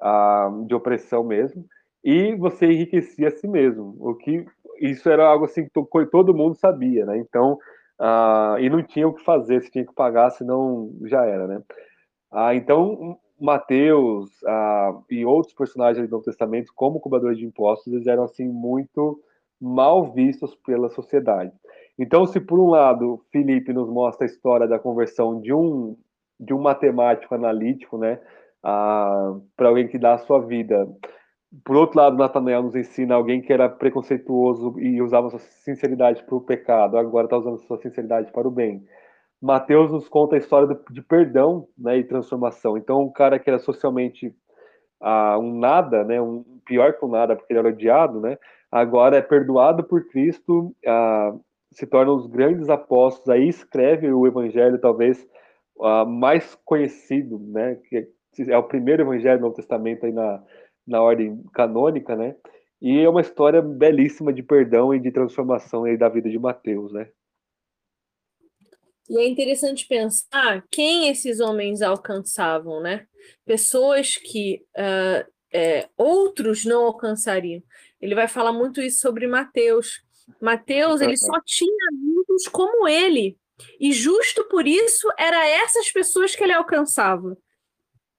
[0.00, 1.64] uh, de opressão mesmo.
[2.04, 4.46] E você enriquecia a si mesmo, o que
[4.78, 5.70] isso era algo assim que
[6.10, 7.18] todo mundo sabia, né?
[7.18, 7.58] Então
[8.00, 11.62] uh, e não tinha o que fazer, você tinha que pagar, senão já era, né?
[12.30, 18.06] Ah, então Mateus ah, e outros personagens do Novo Testamento, como cobradores de impostos, eles
[18.06, 19.20] eram assim muito
[19.60, 21.52] mal vistos pela sociedade.
[21.98, 25.96] Então, se por um lado Felipe nos mostra a história da conversão de um
[26.38, 28.20] de um matemático analítico, né,
[28.60, 30.88] para alguém que dá a sua vida.
[31.62, 36.34] Por outro lado, Natanael nos ensina alguém que era preconceituoso e usava sua sinceridade para
[36.34, 38.84] o pecado, agora está usando sua sinceridade para o bem.
[39.40, 42.78] Mateus nos conta a história de perdão né, e transformação.
[42.78, 44.34] Então, um cara que era socialmente
[45.00, 48.38] a um nada, né, um pior que um nada, porque ele era odiado, né,
[48.72, 51.34] agora é perdoado por Cristo, a,
[51.70, 55.28] se torna os grandes apóstolos, aí escreve o evangelho talvez
[55.82, 58.08] a, mais conhecido, né, que
[58.48, 60.42] é o primeiro evangelho do Novo Testamento aí na,
[60.86, 62.36] na ordem canônica, né,
[62.80, 66.92] e é uma história belíssima de perdão e de transformação aí da vida de Mateus,
[66.92, 67.08] né.
[69.08, 73.06] E é interessante pensar quem esses homens alcançavam, né?
[73.44, 77.62] Pessoas que uh, é, outros não alcançariam.
[78.00, 80.02] Ele vai falar muito isso sobre Mateus.
[80.40, 83.36] Mateus, ele só tinha amigos como ele.
[83.78, 87.36] E justo por isso, era essas pessoas que ele alcançava.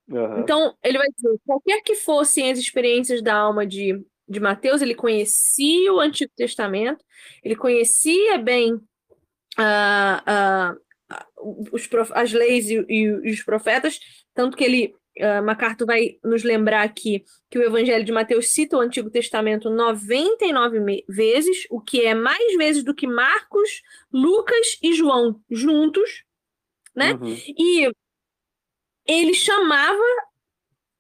[0.08, 0.40] Uhum.
[0.40, 4.96] Então, ele vai dizer: qualquer que fossem as experiências da alma de, de Mateus, ele
[4.96, 7.04] conhecia o Antigo Testamento,
[7.44, 8.80] ele conhecia bem uh,
[10.28, 10.80] uh,
[11.72, 14.00] os, as leis e, e, e, os profetas,
[14.34, 14.96] tanto que ele.
[15.18, 19.70] Uh, MacArthur vai nos lembrar aqui que o Evangelho de Mateus cita o Antigo Testamento
[19.70, 26.26] 99 vezes, o que é mais vezes do que Marcos, Lucas e João juntos,
[26.94, 27.14] né?
[27.14, 27.38] Uhum.
[27.58, 27.90] E
[29.08, 30.04] ele chamava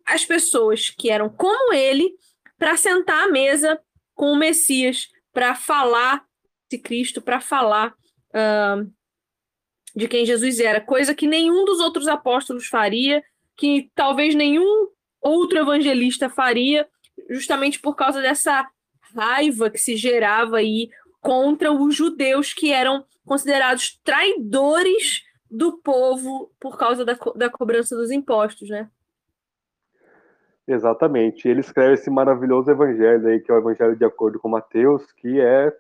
[0.06, 2.14] as pessoas que eram como ele
[2.58, 3.80] para sentar à mesa
[4.14, 6.24] com o Messias, para falar
[6.70, 7.94] de Cristo, para falar
[8.30, 8.90] uh,
[9.96, 13.24] de quem Jesus era, coisa que nenhum dos outros apóstolos faria,
[13.58, 14.88] que talvez nenhum
[15.22, 16.88] outro evangelista faria,
[17.30, 18.68] justamente por causa dessa
[19.16, 20.90] raiva que se gerava aí
[21.22, 27.96] contra os judeus que eram considerados traidores do povo por causa da, co da cobrança
[27.96, 28.90] dos impostos, né?
[30.68, 31.48] Exatamente.
[31.48, 35.40] Ele escreve esse maravilhoso evangelho aí, que é o evangelho de acordo com Mateus, que
[35.40, 35.72] é,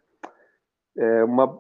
[0.97, 1.60] é uma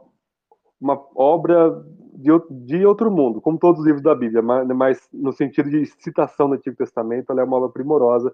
[0.79, 5.31] uma obra de, de outro mundo, como todos os livros da Bíblia, mas, mas no
[5.31, 8.33] sentido de citação do Antigo Testamento, ela é uma obra primorosa.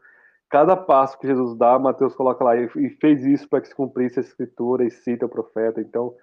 [0.50, 4.20] Cada passo que Jesus dá, Mateus coloca lá, e fez isso para que se cumprisse
[4.20, 5.80] a escritura e cita o profeta.
[5.80, 6.14] Então,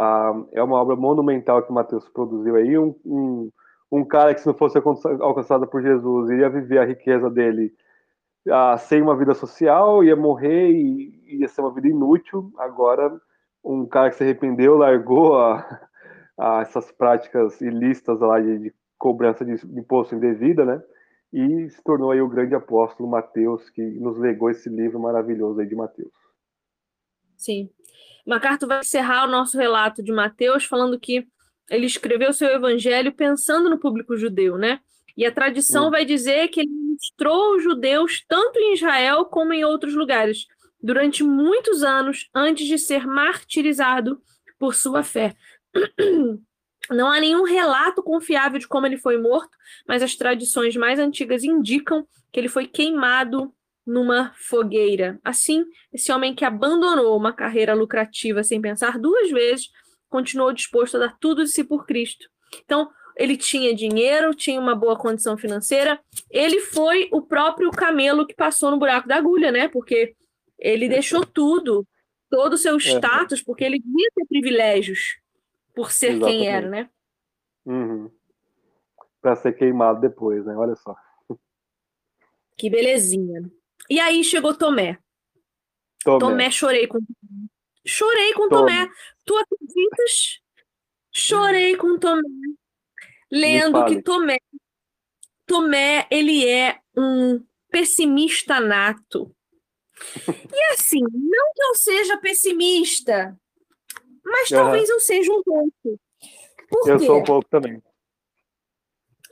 [0.00, 2.78] ah, é uma obra monumental que Mateus produziu aí.
[2.78, 3.50] Um, um,
[3.90, 7.74] um, cara que, se não fosse alcançado por Jesus, iria viver a riqueza dele
[8.48, 12.52] ah, sem uma vida social, ia morrer e ia ser uma vida inútil.
[12.58, 13.20] Agora,
[13.64, 15.66] um cara que se arrependeu, largou a,
[16.38, 20.80] a essas práticas ilícitas lá de, de, cobrança de imposto indevida, né?
[21.32, 25.66] E se tornou aí o grande apóstolo Mateus, que nos legou esse livro maravilhoso aí
[25.66, 26.27] de Mateus.
[27.38, 27.70] Sim.
[28.26, 31.26] MacArthur vai encerrar o nosso relato de Mateus falando que
[31.70, 34.80] ele escreveu seu evangelho pensando no público judeu, né?
[35.16, 39.64] E a tradição vai dizer que ele mostrou os judeus tanto em Israel como em
[39.64, 40.46] outros lugares
[40.80, 44.20] durante muitos anos antes de ser martirizado
[44.58, 45.34] por sua fé.
[46.90, 49.50] Não há nenhum relato confiável de como ele foi morto,
[49.86, 53.52] mas as tradições mais antigas indicam que ele foi queimado
[53.88, 55.18] numa fogueira.
[55.24, 59.70] Assim, esse homem que abandonou uma carreira lucrativa sem pensar duas vezes,
[60.10, 62.28] continuou disposto a dar tudo de si por Cristo.
[62.62, 65.98] Então, ele tinha dinheiro, tinha uma boa condição financeira.
[66.30, 69.68] Ele foi o próprio camelo que passou no buraco da agulha, né?
[69.68, 70.14] Porque
[70.58, 71.86] ele deixou tudo,
[72.28, 75.18] todo o seu status, porque ele devia ter privilégios
[75.74, 76.38] por ser Exatamente.
[76.38, 76.90] quem era, né?
[77.64, 78.10] Uhum.
[79.22, 80.54] Para ser queimado depois, né?
[80.54, 80.94] Olha só.
[82.54, 83.50] Que belezinha.
[83.88, 84.98] E aí chegou Tomé.
[86.04, 86.98] Tomé, Tomé chorei com
[87.84, 88.84] Chorei com Tomé.
[88.84, 88.90] Tomé.
[89.24, 90.40] Tu acreditas?
[91.10, 92.22] Chorei com Tomé.
[93.30, 94.38] Lendo que Tomé
[95.48, 99.34] Tomé, ele é um pessimista nato.
[100.54, 103.36] E assim, não que eu seja pessimista,
[104.22, 104.58] mas uhum.
[104.58, 106.00] talvez eu seja um pouco.
[106.68, 107.06] Por eu quê?
[107.06, 107.82] sou um pouco também.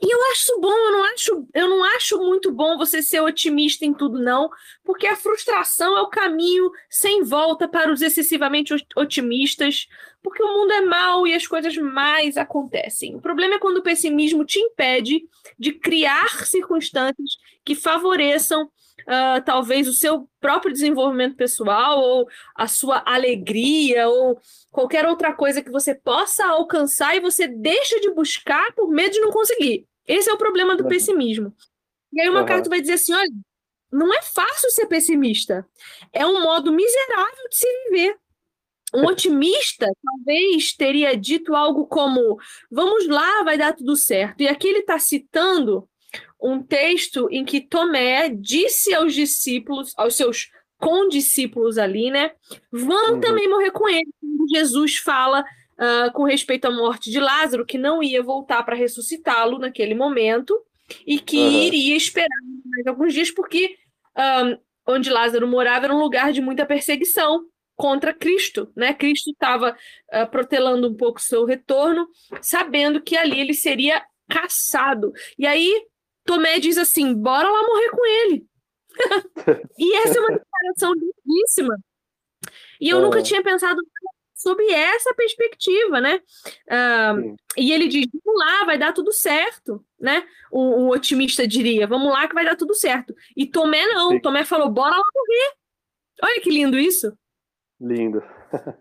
[0.01, 3.83] E eu acho bom, eu não acho, eu não acho muito bom você ser otimista
[3.83, 4.49] em tudo, não,
[4.83, 9.87] porque a frustração é o caminho sem volta para os excessivamente otimistas,
[10.21, 13.15] porque o mundo é mau e as coisas mais acontecem.
[13.15, 15.23] O problema é quando o pessimismo te impede
[15.57, 18.69] de criar circunstâncias que favoreçam
[19.07, 24.39] uh, talvez o seu próprio desenvolvimento pessoal, ou a sua alegria, ou
[24.69, 29.21] qualquer outra coisa que você possa alcançar e você deixa de buscar por medo de
[29.21, 29.86] não conseguir.
[30.07, 30.89] Esse é o problema do uhum.
[30.89, 31.53] pessimismo.
[32.13, 33.29] E aí uma carta vai dizer assim: olha,
[33.91, 35.67] não é fácil ser pessimista.
[36.13, 38.17] É um modo miserável de se viver.
[38.93, 42.39] Um otimista talvez teria dito algo como:
[42.71, 44.41] vamos lá, vai dar tudo certo.
[44.41, 45.87] E aqui ele está citando
[46.41, 52.31] um texto em que Tomé disse aos discípulos, aos seus condiscípulos ali, né?
[52.71, 53.19] Vamos uhum.
[53.19, 54.09] também morrer com ele.
[54.53, 55.43] Jesus fala
[55.79, 60.57] uh, com respeito à morte de Lázaro, que não ia voltar para ressuscitá-lo naquele momento
[61.05, 61.63] e que uhum.
[61.63, 63.75] iria esperar mais alguns dias, porque
[64.17, 64.57] um,
[64.93, 68.93] onde Lázaro morava era um lugar de muita perseguição contra Cristo, né?
[68.93, 69.77] Cristo estava
[70.13, 72.07] uh, protelando um pouco seu retorno,
[72.41, 75.13] sabendo que ali ele seria caçado.
[75.37, 75.85] E aí
[76.25, 78.45] Tomé diz assim: bora lá morrer com ele.
[79.77, 81.77] e essa é uma declaração lindíssima.
[82.81, 83.01] E eu é.
[83.01, 83.79] nunca tinha pensado
[84.37, 86.21] sob essa perspectiva, né?
[86.67, 90.23] Uh, e ele diz: vamos lá, vai dar tudo certo, né?
[90.51, 93.13] O, o, otimista diria: vamos lá que vai dar tudo certo.
[93.35, 94.19] E Tomé não, Sim.
[94.19, 95.53] Tomé falou: bora lá morrer.
[96.23, 97.11] Olha que lindo isso.
[97.81, 98.23] Lindo.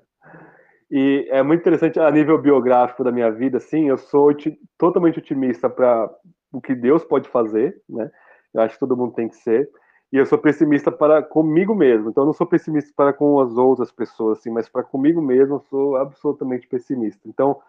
[0.91, 4.31] e é muito interessante a nível biográfico da minha vida, assim, eu sou
[4.79, 6.11] totalmente otimista para
[6.53, 8.11] o que Deus pode fazer, né?
[8.55, 9.69] Eu acho que todo mundo tem que ser
[10.13, 12.11] e eu sou pessimista para comigo mesmo.
[12.11, 15.57] Então eu não sou pessimista para com as outras pessoas, assim, mas para comigo mesmo
[15.57, 17.21] eu sou absolutamente pessimista.
[17.29, 17.61] Então,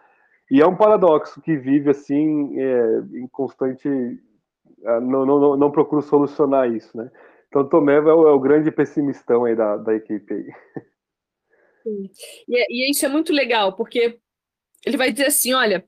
[0.49, 6.01] e é um paradoxo que vive assim é, em constante, é, não, não, não procuro
[6.01, 7.11] solucionar isso, né?
[7.47, 10.47] Então Tomé é o, é o grande pessimistão aí da, da equipe aí.
[11.83, 12.09] Sim.
[12.47, 14.19] E, é, e isso é muito legal, porque
[14.85, 15.85] ele vai dizer assim, olha,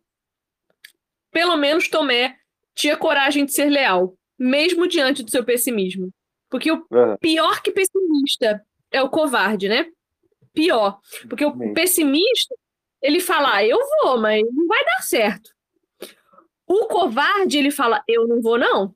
[1.31, 2.37] pelo menos Tomé
[2.73, 6.11] tinha coragem de ser leal, mesmo diante do seu pessimismo.
[6.49, 7.17] Porque o é.
[7.17, 9.91] pior que pessimista é o covarde, né?
[10.53, 10.99] Pior.
[11.29, 12.55] Porque o pessimista,
[13.01, 15.51] ele fala, ah, eu vou, mas não vai dar certo.
[16.67, 18.95] O covarde, ele fala, eu não vou, não.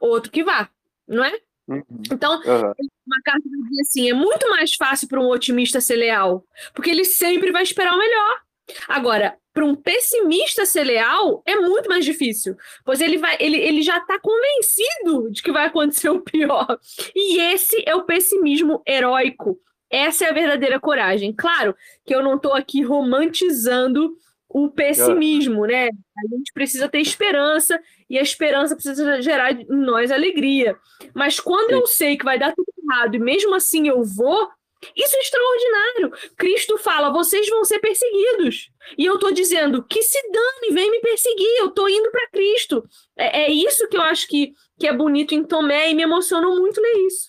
[0.00, 0.68] Outro que vá,
[1.06, 1.38] não é?
[1.66, 1.82] Uhum.
[2.12, 2.72] Então, uhum.
[3.06, 6.44] uma carta vai dizer assim: é muito mais fácil para um otimista ser leal,
[6.74, 8.40] porque ele sempre vai esperar o melhor.
[8.86, 13.82] Agora, para um pessimista ser leal é muito mais difícil, pois ele vai, ele, ele
[13.82, 16.78] já está convencido de que vai acontecer o pior.
[17.14, 19.56] E esse é o pessimismo heróico.
[19.88, 21.32] Essa é a verdadeira coragem.
[21.32, 21.74] Claro
[22.04, 24.16] que eu não estou aqui romantizando
[24.48, 25.86] o pessimismo, né?
[25.86, 27.80] A gente precisa ter esperança
[28.10, 30.76] e a esperança precisa gerar em nós alegria.
[31.14, 31.74] Mas quando Sim.
[31.76, 34.48] eu sei que vai dar tudo errado e mesmo assim eu vou,
[34.96, 36.34] isso é extraordinário.
[36.36, 38.70] Cristo fala: vocês vão ser perseguidos.
[38.98, 42.84] E eu estou dizendo: que se dane, vem me perseguir, eu estou indo para Cristo.
[43.16, 46.56] É, é, isso que eu acho que, que é bonito em Tomé e me emocionou
[46.58, 47.28] muito ler isso.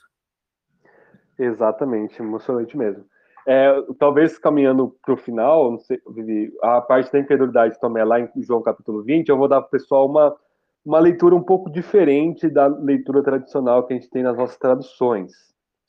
[1.37, 3.05] Exatamente, emocionante mesmo.
[3.47, 6.01] É, talvez caminhando para o final, não sei,
[6.63, 9.67] a parte da incredulidade de Tomé lá em João capítulo 20, eu vou dar para
[9.67, 10.35] o pessoal uma,
[10.83, 15.31] uma leitura um pouco diferente da leitura tradicional que a gente tem nas nossas traduções,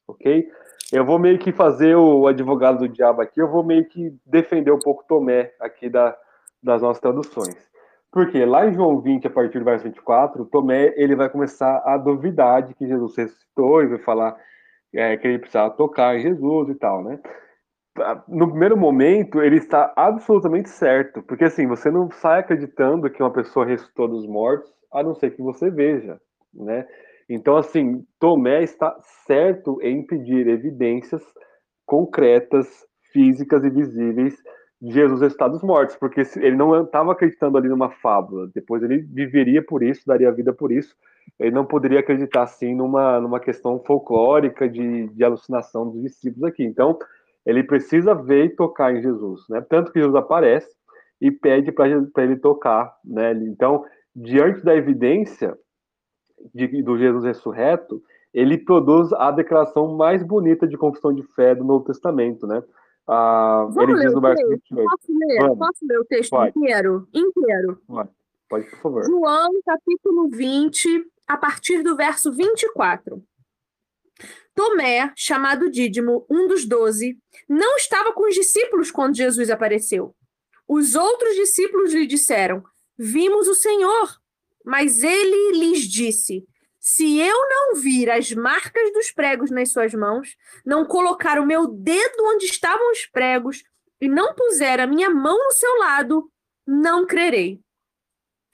[0.07, 0.47] ok?
[0.93, 4.71] Eu vou meio que fazer o advogado do diabo aqui, eu vou meio que defender
[4.71, 6.17] um pouco Tomé aqui da,
[6.63, 7.57] das nossas traduções.
[8.13, 11.97] Porque lá em João 20, a partir do verso 24, Tomé ele vai começar a
[11.97, 14.37] duvidar de que Jesus ressuscitou e vai falar
[14.95, 17.19] é, que ele precisava tocar em Jesus e tal, né?
[18.29, 23.33] No primeiro momento, ele está absolutamente certo, porque assim, você não sai acreditando que uma
[23.33, 26.21] pessoa ressuscitou dos mortos, a não ser que você veja,
[26.55, 26.87] né?
[27.29, 28.97] Então, assim, Tomé está
[29.27, 31.23] certo em pedir evidências
[31.85, 32.67] concretas,
[33.13, 34.37] físicas e visíveis
[34.81, 38.99] de Jesus ressuscitar dos mortos, porque ele não estava acreditando ali numa fábula, depois ele
[38.99, 40.95] viveria por isso, daria vida por isso,
[41.39, 46.63] ele não poderia acreditar, assim, numa, numa questão folclórica de, de alucinação dos discípulos aqui.
[46.63, 46.99] Então,
[47.45, 49.65] ele precisa ver e tocar em Jesus, né?
[49.69, 50.69] Tanto que Jesus aparece
[51.21, 51.89] e pede para
[52.25, 53.33] ele tocar, né?
[53.33, 55.57] Então, diante da evidência,
[56.55, 61.65] de, do Jesus ressurreto, ele produz a declaração mais bonita de confissão de fé do
[61.65, 62.63] Novo Testamento, né?
[63.09, 64.91] Ah, ele diz no verso 28.
[64.91, 65.57] Posso ler?
[65.57, 66.59] Posso ler o texto Pode.
[66.59, 67.09] inteiro?
[67.15, 67.81] Inteiro.
[67.87, 68.11] Pode.
[68.49, 69.05] Pode, por favor.
[69.05, 73.23] João, capítulo 20, a partir do verso 24.
[74.55, 77.19] Tomé, chamado Dídimo, um dos doze,
[77.49, 80.15] não estava com os discípulos quando Jesus apareceu.
[80.67, 82.63] Os outros discípulos lhe disseram:
[82.99, 84.09] Vimos o Senhor.
[84.67, 86.45] Mas ele lhes disse:
[86.81, 91.69] Se eu não vir as marcas dos pregos nas suas mãos, não colocar o meu
[91.69, 93.63] dedo onde estavam os pregos
[94.01, 96.29] e não puser a minha mão no seu lado,
[96.67, 97.61] não crerei.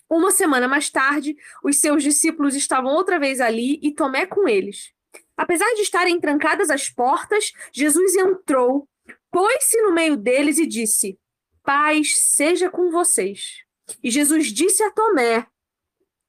[0.08, 1.34] Uma semana mais tarde,
[1.64, 4.92] os seus discípulos estavam outra vez ali e Tomé com eles.
[5.34, 8.86] Apesar de estarem trancadas as portas, Jesus entrou,
[9.30, 11.18] pôs-se no meio deles e disse:
[11.62, 13.64] Paz seja com vocês.
[14.04, 15.46] E Jesus disse a Tomé: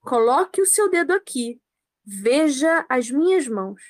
[0.04, 1.62] Coloque o seu dedo aqui.
[2.06, 3.82] Veja as minhas mãos.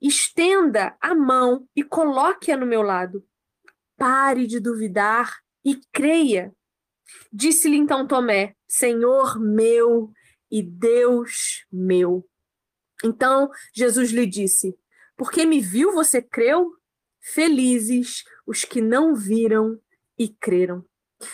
[0.00, 3.26] Estenda a mão e coloque-a no meu lado.
[3.96, 5.34] Pare de duvidar
[5.64, 6.54] e creia.
[7.32, 10.12] Disse-lhe então Tomé: Senhor meu
[10.50, 12.28] e Deus meu.
[13.02, 14.76] Então Jesus lhe disse:
[15.16, 16.70] Porque me viu, você creu?
[17.32, 19.80] Felizes os que não viram
[20.18, 20.84] e creram.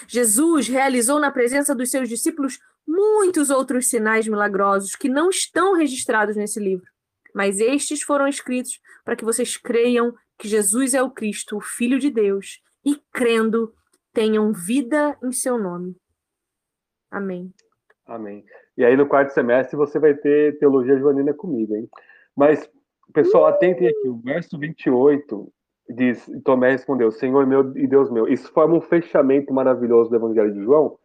[0.07, 6.37] Jesus realizou na presença dos seus discípulos muitos outros sinais milagrosos que não estão registrados
[6.37, 6.87] nesse livro.
[7.35, 11.99] mas estes foram escritos para que vocês creiam que Jesus é o Cristo, o Filho
[11.99, 13.72] de Deus, e crendo
[14.12, 15.97] tenham vida em seu nome.
[17.11, 17.53] Amém.
[18.07, 18.45] Amém.
[18.76, 21.89] E aí no quarto semestre você vai ter teologia joanina comigo, hein?
[22.37, 22.68] Mas,
[23.12, 25.53] pessoal, atentem aqui, o verso 28
[25.91, 28.26] diz, Tomé respondeu, Senhor meu e Deus meu.
[28.26, 30.99] Isso forma um fechamento maravilhoso do Evangelho de João,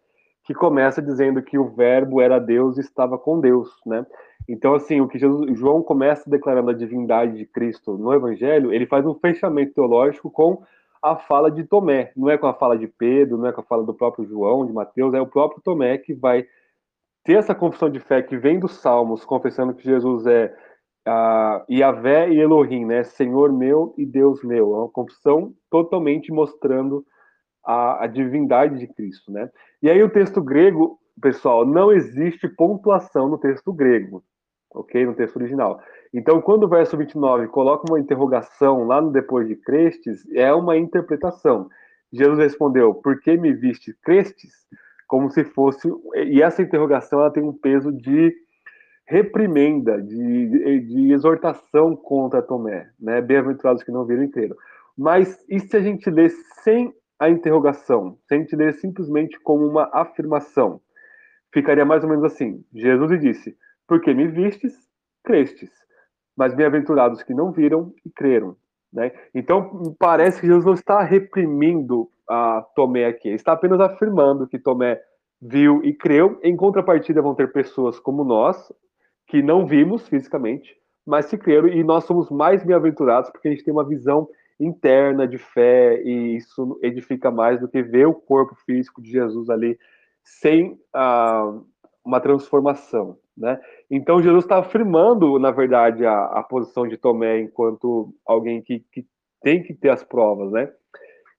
[0.48, 4.06] que começa dizendo que o verbo era Deus e estava com Deus, né?
[4.48, 8.86] Então, assim, o que Jesus, João começa declarando a divindade de Cristo no Evangelho, ele
[8.86, 10.64] faz um fechamento teológico com
[11.04, 13.64] a fala de Tomé, não é com a fala de Pedro, não é com a
[13.66, 16.48] fala do próprio João, de Mateus, é o próprio Tomé que vai
[17.26, 20.56] ter essa confissão de fé que vem dos Salmos, confessando que Jesus é
[21.06, 23.04] uh, Yahvé e Elohim, né?
[23.04, 24.74] Senhor meu e Deus meu.
[24.74, 27.06] É uma confissão totalmente mostrando
[27.66, 29.50] a, a divindade de Cristo, né?
[29.82, 34.24] E aí o texto grego, pessoal, não existe pontuação no texto grego,
[34.74, 35.06] ok?
[35.06, 35.82] No texto original.
[36.14, 40.78] Então, quando o verso 29 coloca uma interrogação lá no depois de crestes, é uma
[40.78, 41.70] interpretação.
[42.12, 44.52] Jesus respondeu, por que me viste crestes?
[45.08, 45.90] Como se fosse...
[46.16, 48.34] E essa interrogação ela tem um peso de
[49.08, 53.22] reprimenda, de, de exortação contra Tomé, né?
[53.22, 54.56] Bem-aventurados que não viram creram.
[54.98, 60.82] Mas e se a gente lê sem a interrogação, se a simplesmente como uma afirmação?
[61.54, 63.58] Ficaria mais ou menos assim: Jesus lhe disse,
[63.88, 64.74] porque me vistes,
[65.24, 65.72] crestes.
[66.36, 68.56] Mas bem-aventurados que não viram e creram.
[68.94, 69.12] Né?
[69.34, 75.02] Então, parece que Jesus não está reprimindo a Tomé aqui, está apenas afirmando que Tomé
[75.42, 76.40] viu e creu.
[76.44, 78.72] Em contrapartida, vão ter pessoas como nós,
[79.28, 83.64] que não vimos fisicamente, mas que creram, e nós somos mais bem-aventurados porque a gente
[83.64, 84.28] tem uma visão
[84.60, 89.50] interna de fé, e isso edifica mais do que ver o corpo físico de Jesus
[89.50, 89.78] ali
[90.24, 91.54] sem ah,
[92.04, 93.18] uma transformação.
[93.38, 93.60] Né?
[93.90, 99.06] Então, Jesus está afirmando, na verdade, a, a, posição de Tomé enquanto alguém que, que
[99.44, 100.72] tem que ter as provas, né?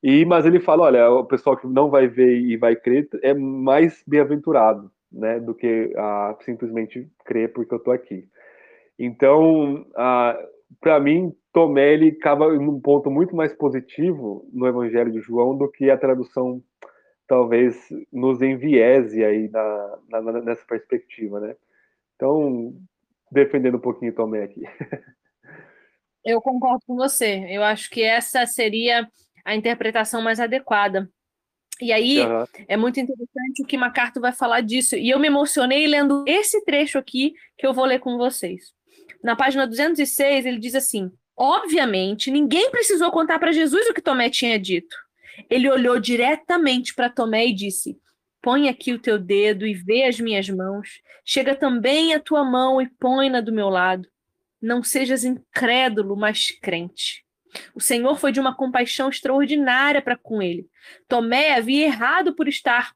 [0.01, 3.35] E, mas ele fala, olha, o pessoal que não vai ver e vai crer é
[3.35, 8.25] mais bem-aventurado, né, do que uh, simplesmente crer porque eu estou aqui.
[8.97, 10.49] Então, uh,
[10.81, 15.69] para mim, Tomé ele acaba num ponto muito mais positivo no Evangelho de João do
[15.69, 16.63] que a tradução
[17.27, 17.77] talvez
[18.13, 21.57] nos enviese aí na, na, nessa perspectiva, né?
[22.15, 22.77] Então,
[23.33, 24.63] defendendo um pouquinho Tomé aqui.
[26.25, 27.45] Eu concordo com você.
[27.51, 29.11] Eu acho que essa seria
[29.45, 31.11] a interpretação mais adequada.
[31.81, 32.45] E aí uhum.
[32.69, 34.95] é muito interessante o que MacArthur vai falar disso.
[34.95, 38.73] E eu me emocionei lendo esse trecho aqui que eu vou ler com vocês.
[39.23, 44.29] Na página 206, ele diz assim: Obviamente, ninguém precisou contar para Jesus o que Tomé
[44.29, 44.97] tinha dito.
[45.49, 47.97] Ele olhou diretamente para Tomé e disse:
[48.43, 51.01] Põe aqui o teu dedo e vê as minhas mãos.
[51.25, 54.09] Chega também a tua mão e põe-na do meu lado.
[54.61, 57.25] Não sejas incrédulo, mas crente.
[57.73, 60.69] O Senhor foi de uma compaixão extraordinária para com ele.
[61.07, 62.93] Tomé havia errado por estar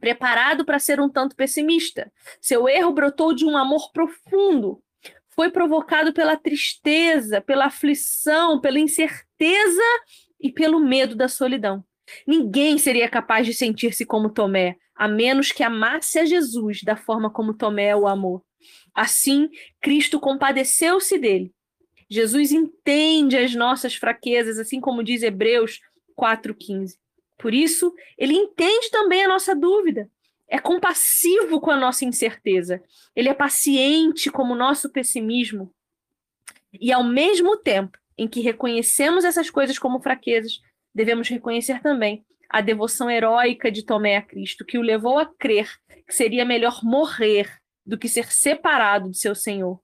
[0.00, 2.10] preparado para ser um tanto pessimista.
[2.40, 4.82] Seu erro brotou de um amor profundo.
[5.36, 9.82] Foi provocado pela tristeza, pela aflição, pela incerteza
[10.40, 11.84] e pelo medo da solidão.
[12.26, 17.30] Ninguém seria capaz de sentir-se como Tomé, a menos que amasse a Jesus da forma
[17.30, 18.44] como Tomé o amou.
[18.94, 19.48] Assim,
[19.80, 21.54] Cristo compadeceu-se dele
[22.08, 25.80] Jesus entende as nossas fraquezas, assim como diz Hebreus
[26.18, 26.94] 4,15.
[27.36, 30.08] Por isso, ele entende também a nossa dúvida.
[30.48, 32.82] É compassivo com a nossa incerteza.
[33.14, 35.72] Ele é paciente como o nosso pessimismo.
[36.72, 40.60] E ao mesmo tempo em que reconhecemos essas coisas como fraquezas,
[40.94, 45.68] devemos reconhecer também a devoção heróica de Tomé a Cristo, que o levou a crer
[46.06, 47.50] que seria melhor morrer
[47.84, 49.80] do que ser separado de seu Senhor.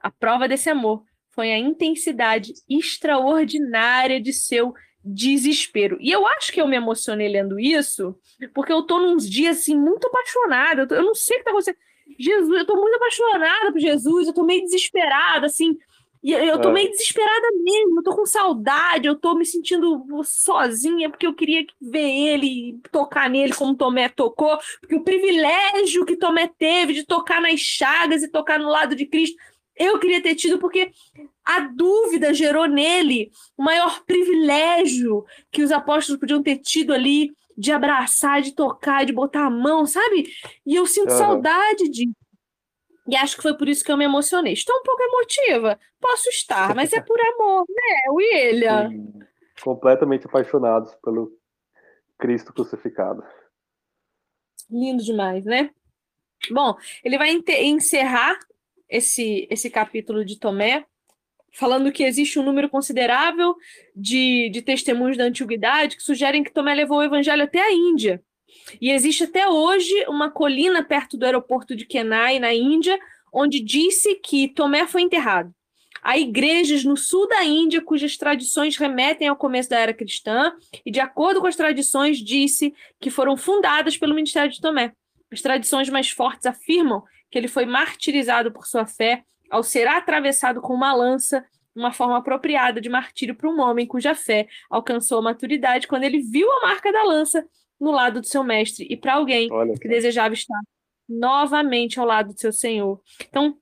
[0.00, 4.74] A prova desse amor foi a intensidade extraordinária de seu
[5.04, 5.96] desespero.
[6.00, 8.14] E eu acho que eu me emocionei lendo isso,
[8.54, 10.82] porque eu tô nos dias assim muito apaixonada.
[10.82, 11.78] Eu, tô, eu não sei o que tá acontecendo.
[12.18, 15.78] Jesus, eu tô muito apaixonada por Jesus, eu tô meio desesperada, assim.
[16.22, 16.72] E eu tô é.
[16.72, 21.64] meio desesperada mesmo, eu tô com saudade, eu tô me sentindo sozinha, porque eu queria
[21.80, 27.40] ver ele, tocar nele como Tomé tocou, porque o privilégio que Tomé teve de tocar
[27.40, 29.38] nas chagas e tocar no lado de Cristo
[29.80, 30.92] eu queria ter tido, porque
[31.42, 37.72] a dúvida gerou nele o maior privilégio que os apóstolos podiam ter tido ali de
[37.72, 40.30] abraçar, de tocar, de botar a mão, sabe?
[40.66, 41.18] E eu sinto uhum.
[41.18, 42.14] saudade disso.
[43.08, 44.52] E acho que foi por isso que eu me emocionei.
[44.52, 45.80] Estou um pouco emotiva.
[45.98, 48.90] Posso estar, mas é por amor, né, William?
[48.90, 49.12] Sim.
[49.62, 51.32] Completamente apaixonados pelo
[52.18, 53.22] Cristo crucificado.
[54.70, 55.70] Lindo demais, né?
[56.50, 57.30] Bom, ele vai
[57.62, 58.38] encerrar
[58.90, 60.84] esse, esse capítulo de Tomé,
[61.52, 63.54] falando que existe um número considerável
[63.94, 68.22] de, de testemunhos da antiguidade que sugerem que Tomé levou o evangelho até a Índia.
[68.80, 72.98] E existe até hoje uma colina perto do aeroporto de Kenai, na Índia,
[73.32, 75.54] onde disse que Tomé foi enterrado.
[76.02, 80.52] Há igrejas no sul da Índia cujas tradições remetem ao começo da era cristã,
[80.84, 84.92] e de acordo com as tradições, disse que foram fundadas pelo ministério de Tomé.
[85.30, 90.60] As tradições mais fortes afirmam que ele foi martirizado por sua fé ao ser atravessado
[90.60, 95.22] com uma lança, uma forma apropriada de martírio para um homem cuja fé alcançou a
[95.22, 97.46] maturidade quando ele viu a marca da lança
[97.80, 99.74] no lado do seu mestre, e para alguém Olha.
[99.74, 100.60] que desejava estar
[101.08, 103.00] novamente ao lado do seu Senhor.
[103.26, 103.56] Então,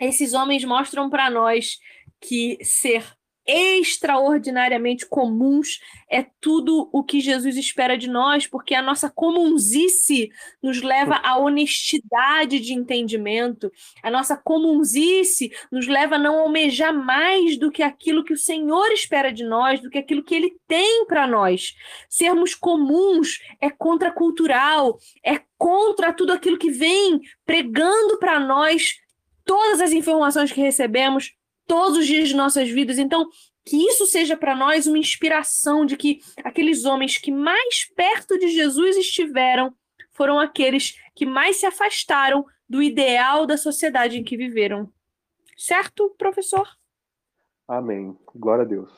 [0.00, 1.78] esses homens mostram para nós
[2.20, 3.04] que ser
[3.48, 5.80] extraordinariamente comuns
[6.10, 10.30] é tudo o que Jesus espera de nós, porque a nossa comunzice
[10.62, 13.72] nos leva à honestidade de entendimento,
[14.02, 18.92] a nossa comunzice nos leva a não almejar mais do que aquilo que o Senhor
[18.92, 21.74] espera de nós, do que aquilo que Ele tem para nós.
[22.08, 28.94] Sermos comuns é contracultural, é contra tudo aquilo que vem pregando para nós
[29.48, 31.32] todas as informações que recebemos
[31.68, 32.98] todos os dias de nossas vidas.
[32.98, 33.28] Então,
[33.64, 38.48] que isso seja para nós uma inspiração de que aqueles homens que mais perto de
[38.48, 39.72] Jesus estiveram
[40.10, 44.92] foram aqueles que mais se afastaram do ideal da sociedade em que viveram.
[45.56, 46.68] Certo, professor?
[47.68, 48.18] Amém.
[48.34, 48.90] Glória a Deus.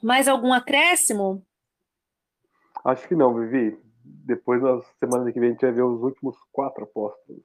[0.00, 1.44] Mais algum acréscimo?
[2.84, 6.36] Acho que não, Vivi depois, na semana que vem, a gente vai ver os últimos
[6.52, 7.42] quatro apóstolos.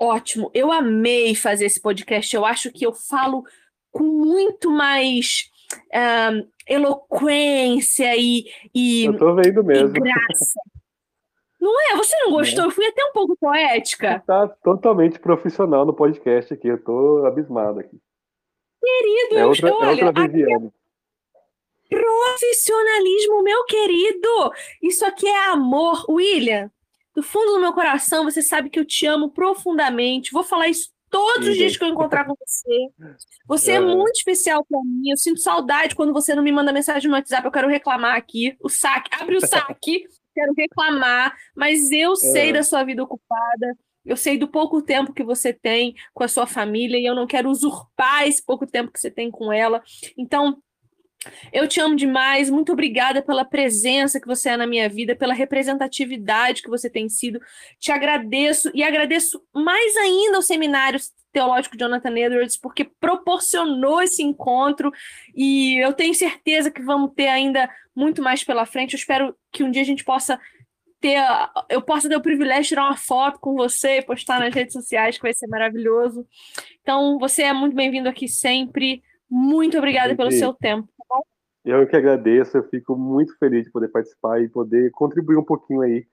[0.00, 0.50] Ótimo.
[0.54, 2.34] Eu amei fazer esse podcast.
[2.34, 3.44] Eu acho que eu falo
[3.92, 5.50] com muito mais
[6.66, 9.04] eloquência e, e.
[9.04, 9.92] Eu tô vendo mesmo.
[9.92, 10.60] graça.
[11.60, 11.96] Não é?
[11.96, 12.64] Você não gostou?
[12.64, 12.66] É.
[12.66, 14.22] Eu fui até um pouco poética.
[14.26, 16.68] Tá totalmente profissional no podcast aqui.
[16.68, 18.00] Eu tô abismado aqui.
[18.82, 20.72] Querido, é outra, olha, é outra Viviane.
[21.90, 24.52] Profissionalismo, meu querido!
[24.80, 26.06] Isso aqui é amor.
[26.08, 26.70] William,
[27.14, 30.32] do fundo do meu coração, você sabe que eu te amo profundamente.
[30.32, 32.88] Vou falar isso todos os dias que eu encontrar com você.
[33.46, 35.10] Você é, é muito especial para mim.
[35.10, 37.44] Eu sinto saudade quando você não me manda mensagem no WhatsApp.
[37.44, 38.56] Eu quero reclamar aqui.
[38.60, 40.04] O saque, abre o saque.
[40.32, 41.36] quero reclamar.
[41.54, 42.52] Mas eu sei é.
[42.52, 43.76] da sua vida ocupada.
[44.04, 47.26] Eu sei do pouco tempo que você tem com a sua família e eu não
[47.26, 49.82] quero usurpar esse pouco tempo que você tem com ela.
[50.16, 50.62] Então,
[51.52, 55.34] eu te amo demais, muito obrigada pela presença que você é na minha vida, pela
[55.34, 57.40] representatividade que você tem sido.
[57.78, 60.98] Te agradeço e agradeço mais ainda ao seminário
[61.32, 64.90] teológico Jonathan Edwards, porque proporcionou esse encontro
[65.34, 68.94] e eu tenho certeza que vamos ter ainda muito mais pela frente.
[68.94, 70.40] Eu espero que um dia a gente possa
[71.00, 71.18] ter,
[71.68, 74.72] eu possa ter o privilégio de tirar uma foto com você e postar nas redes
[74.72, 76.26] sociais, que vai ser maravilhoso.
[76.82, 79.02] Então, você é muito bem-vindo aqui sempre.
[79.28, 80.88] Muito obrigada pelo seu tempo.
[81.64, 85.82] Eu que agradeço, eu fico muito feliz de poder participar e poder contribuir um pouquinho
[85.82, 86.06] aí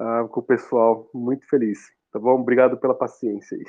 [0.00, 1.08] uh, com o pessoal.
[1.12, 1.78] Muito feliz.
[2.10, 2.40] Tá bom?
[2.40, 3.64] Obrigado pela paciência aí.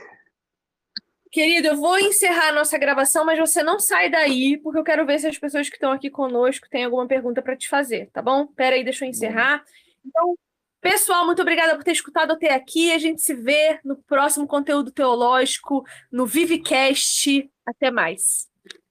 [1.31, 5.05] Querido, eu vou encerrar a nossa gravação, mas você não sai daí, porque eu quero
[5.05, 8.19] ver se as pessoas que estão aqui conosco têm alguma pergunta para te fazer, tá
[8.19, 8.47] bom?
[8.47, 9.63] Pera aí, deixa eu encerrar.
[10.03, 10.35] Então,
[10.81, 12.91] pessoal, muito obrigada por ter escutado até aqui.
[12.91, 17.47] A gente se vê no próximo conteúdo teológico, no Vivecast.
[17.63, 18.49] Até mais.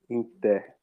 [0.09, 0.78] Até.